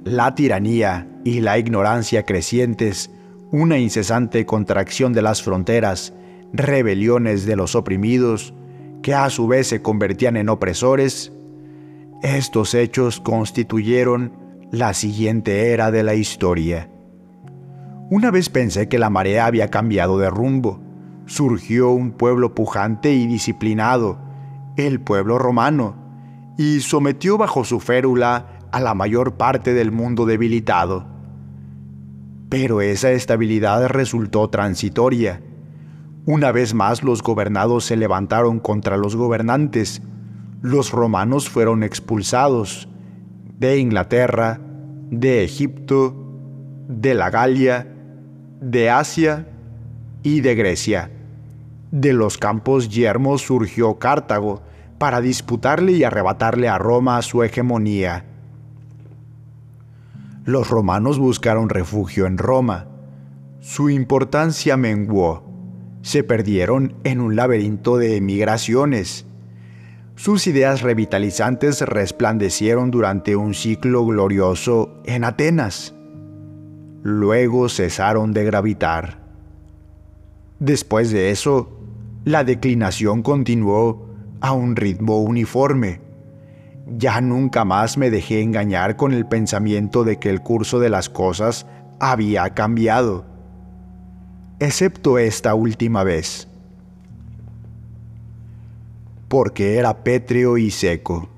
La 0.03 0.35
tiranía 0.35 1.07
y 1.25 1.41
la 1.41 1.57
ignorancia 1.57 2.23
crecientes, 2.23 3.11
una 3.51 3.77
incesante 3.77 4.45
contracción 4.45 5.11
de 5.11 5.21
las 5.21 5.41
fronteras, 5.41 6.13
rebeliones 6.53 7.45
de 7.45 7.55
los 7.55 7.75
oprimidos, 7.75 8.53
que 9.01 9.13
a 9.13 9.29
su 9.29 9.47
vez 9.47 9.67
se 9.67 9.81
convertían 9.81 10.37
en 10.37 10.49
opresores, 10.49 11.31
estos 12.21 12.73
hechos 12.73 13.21
constituyeron 13.21 14.33
la 14.71 14.93
siguiente 14.93 15.71
era 15.71 15.89
de 15.89 16.03
la 16.03 16.15
historia. 16.15 16.89
Una 18.11 18.29
vez 18.29 18.49
pensé 18.49 18.89
que 18.89 18.99
la 18.99 19.09
marea 19.09 19.45
había 19.45 19.69
cambiado 19.69 20.17
de 20.17 20.29
rumbo. 20.29 20.81
Surgió 21.27 21.91
un 21.91 22.11
pueblo 22.11 22.55
pujante 22.55 23.13
y 23.13 23.25
disciplinado, 23.25 24.19
el 24.75 24.99
pueblo 24.99 25.37
romano, 25.37 25.95
y 26.57 26.81
sometió 26.81 27.37
bajo 27.37 27.63
su 27.63 27.79
férula 27.79 28.59
a 28.71 28.79
la 28.79 28.95
mayor 28.95 29.37
parte 29.37 29.73
del 29.73 29.91
mundo 29.91 30.25
debilitado. 30.25 31.07
Pero 32.49 32.81
esa 32.81 33.11
estabilidad 33.11 33.87
resultó 33.87 34.49
transitoria. 34.49 35.41
Una 36.25 36.51
vez 36.51 36.73
más 36.73 37.03
los 37.03 37.23
gobernados 37.23 37.85
se 37.85 37.97
levantaron 37.97 38.59
contra 38.59 38.97
los 38.97 39.15
gobernantes 39.15 40.01
los 40.61 40.91
romanos 40.91 41.49
fueron 41.49 41.83
expulsados 41.83 42.89
de 43.59 43.77
Inglaterra, 43.77 44.59
de 45.09 45.45
Egipto, 45.45 46.13
de 46.89 47.13
la 47.13 47.29
Galia, 47.29 47.87
de 48.59 48.89
Asia 48.89 49.47
y 50.21 50.41
de 50.41 50.55
Grecia. 50.55 51.11
De 51.91 52.11
los 52.11 52.37
campos 52.37 52.89
yermos 52.89 53.43
surgió 53.43 53.99
Cartago 53.99 54.61
para 54.97 55.21
disputarle 55.21 55.93
y 55.93 56.03
arrebatarle 56.03 56.67
a 56.67 56.77
Roma 56.77 57.21
su 57.21 57.41
hegemonía. 57.41 58.25
Los 60.43 60.69
romanos 60.69 61.19
buscaron 61.19 61.69
refugio 61.69 62.25
en 62.25 62.37
Roma. 62.37 62.87
Su 63.61 63.89
importancia 63.89 64.75
menguó. 64.75 65.48
Se 66.01 66.23
perdieron 66.23 66.95
en 67.03 67.21
un 67.21 67.35
laberinto 67.35 67.97
de 67.97 68.17
emigraciones 68.17 69.25
sus 70.19 70.47
ideas 70.47 70.81
revitalizantes 70.81 71.79
resplandecieron 71.79 72.91
durante 72.91 73.37
un 73.37 73.53
ciclo 73.53 74.05
glorioso 74.05 75.01
en 75.05 75.23
Atenas. 75.23 75.95
Luego 77.03 77.69
cesaron 77.69 78.33
de 78.33 78.43
gravitar. 78.43 79.21
Después 80.59 81.11
de 81.11 81.31
eso, 81.31 81.71
la 82.25 82.43
declinación 82.43 83.21
continuó 83.23 84.09
a 84.41 84.51
un 84.51 84.75
ritmo 84.75 85.21
uniforme. 85.21 86.01
Ya 86.97 87.21
nunca 87.21 87.63
más 87.63 87.97
me 87.97 88.09
dejé 88.09 88.41
engañar 88.41 88.97
con 88.97 89.13
el 89.13 89.25
pensamiento 89.25 90.03
de 90.03 90.19
que 90.19 90.29
el 90.29 90.41
curso 90.41 90.81
de 90.81 90.89
las 90.89 91.07
cosas 91.07 91.65
había 92.01 92.49
cambiado, 92.53 93.23
excepto 94.59 95.17
esta 95.17 95.53
última 95.55 96.03
vez 96.03 96.49
porque 99.29 99.77
era 99.77 100.03
pétreo 100.03 100.57
y 100.57 100.71
seco, 100.71 101.29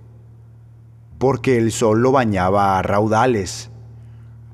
porque 1.19 1.57
el 1.57 1.73
sol 1.73 2.01
lo 2.01 2.13
bañaba 2.13 2.79
a 2.79 2.81
raudales, 2.81 3.69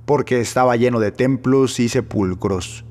porque 0.06 0.42
estaba 0.42 0.76
lleno 0.76 1.00
de 1.00 1.12
templos 1.12 1.80
y 1.80 1.88
sepulcros, 1.88 2.84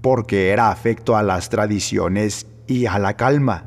porque 0.00 0.50
era 0.50 0.70
afecto 0.70 1.16
a 1.16 1.24
las 1.24 1.48
tradiciones 1.50 2.46
y 2.68 2.86
a 2.86 3.00
la 3.00 3.16
calma. 3.16 3.64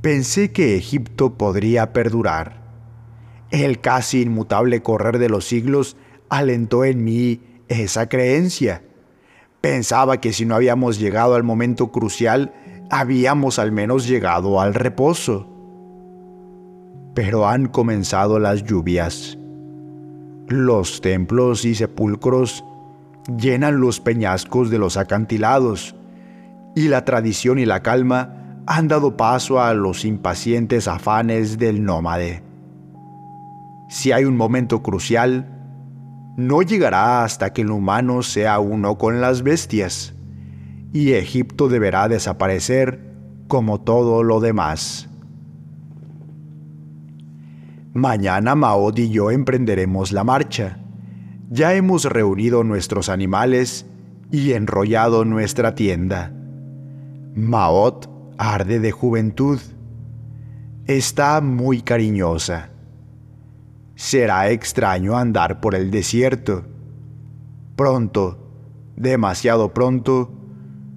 Pensé 0.00 0.52
que 0.52 0.76
Egipto 0.76 1.34
podría 1.34 1.92
perdurar. 1.92 2.64
El 3.50 3.80
casi 3.80 4.22
inmutable 4.22 4.82
correr 4.82 5.18
de 5.18 5.28
los 5.28 5.44
siglos 5.44 5.98
alentó 6.30 6.84
en 6.84 7.04
mí 7.04 7.40
esa 7.68 8.08
creencia. 8.08 8.82
Pensaba 9.64 10.20
que 10.20 10.34
si 10.34 10.44
no 10.44 10.56
habíamos 10.56 10.98
llegado 10.98 11.36
al 11.36 11.42
momento 11.42 11.90
crucial, 11.90 12.52
habíamos 12.90 13.58
al 13.58 13.72
menos 13.72 14.06
llegado 14.06 14.60
al 14.60 14.74
reposo. 14.74 15.48
Pero 17.14 17.48
han 17.48 17.68
comenzado 17.68 18.38
las 18.38 18.64
lluvias. 18.64 19.38
Los 20.48 21.00
templos 21.00 21.64
y 21.64 21.74
sepulcros 21.74 22.62
llenan 23.38 23.80
los 23.80 24.00
peñascos 24.00 24.68
de 24.68 24.76
los 24.76 24.98
acantilados, 24.98 25.96
y 26.76 26.88
la 26.88 27.06
tradición 27.06 27.58
y 27.58 27.64
la 27.64 27.82
calma 27.82 28.60
han 28.66 28.86
dado 28.86 29.16
paso 29.16 29.62
a 29.62 29.72
los 29.72 30.04
impacientes 30.04 30.88
afanes 30.88 31.56
del 31.56 31.82
nómade. 31.82 32.42
Si 33.88 34.12
hay 34.12 34.26
un 34.26 34.36
momento 34.36 34.82
crucial, 34.82 35.53
no 36.36 36.62
llegará 36.62 37.24
hasta 37.24 37.52
que 37.52 37.62
el 37.62 37.70
humano 37.70 38.22
sea 38.22 38.58
uno 38.58 38.98
con 38.98 39.20
las 39.20 39.42
bestias, 39.42 40.14
y 40.92 41.12
Egipto 41.12 41.68
deberá 41.68 42.08
desaparecer 42.08 43.00
como 43.48 43.80
todo 43.80 44.22
lo 44.22 44.40
demás. 44.40 45.08
Mañana 47.92 48.56
Maod 48.56 48.98
y 48.98 49.10
yo 49.10 49.30
emprenderemos 49.30 50.10
la 50.10 50.24
marcha. 50.24 50.78
Ya 51.50 51.74
hemos 51.74 52.04
reunido 52.04 52.64
nuestros 52.64 53.08
animales 53.08 53.86
y 54.32 54.52
enrollado 54.52 55.24
nuestra 55.24 55.76
tienda. 55.76 56.32
Maot 57.36 58.10
arde 58.36 58.80
de 58.80 58.90
juventud. 58.90 59.60
Está 60.86 61.40
muy 61.40 61.82
cariñosa. 61.82 62.73
Será 63.96 64.50
extraño 64.50 65.16
andar 65.16 65.60
por 65.60 65.74
el 65.74 65.90
desierto. 65.90 66.64
Pronto, 67.76 68.38
demasiado 68.96 69.72
pronto, 69.72 70.32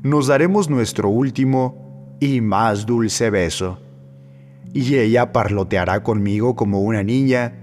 nos 0.03 0.27
daremos 0.27 0.69
nuestro 0.69 1.09
último 1.09 2.17
y 2.19 2.41
más 2.41 2.85
dulce 2.85 3.29
beso. 3.29 3.79
Y 4.73 4.95
ella 4.95 5.31
parloteará 5.31 6.03
conmigo 6.03 6.55
como 6.55 6.81
una 6.81 7.03
niña, 7.03 7.53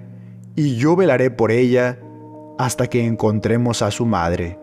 y 0.56 0.76
yo 0.76 0.96
velaré 0.96 1.30
por 1.30 1.50
ella 1.50 1.98
hasta 2.58 2.86
que 2.86 3.04
encontremos 3.04 3.82
a 3.82 3.90
su 3.90 4.06
madre. 4.06 4.58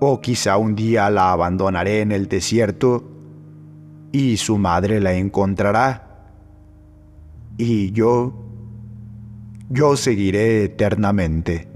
O 0.00 0.20
quizá 0.20 0.56
un 0.56 0.74
día 0.74 1.10
la 1.10 1.32
abandonaré 1.32 2.00
en 2.00 2.12
el 2.12 2.28
desierto 2.28 3.10
y 4.12 4.36
su 4.36 4.58
madre 4.58 5.00
la 5.00 5.12
encontrará. 5.14 6.30
Y 7.58 7.92
yo, 7.92 8.49
yo 9.70 9.96
seguiré 9.96 10.64
eternamente. 10.64 11.69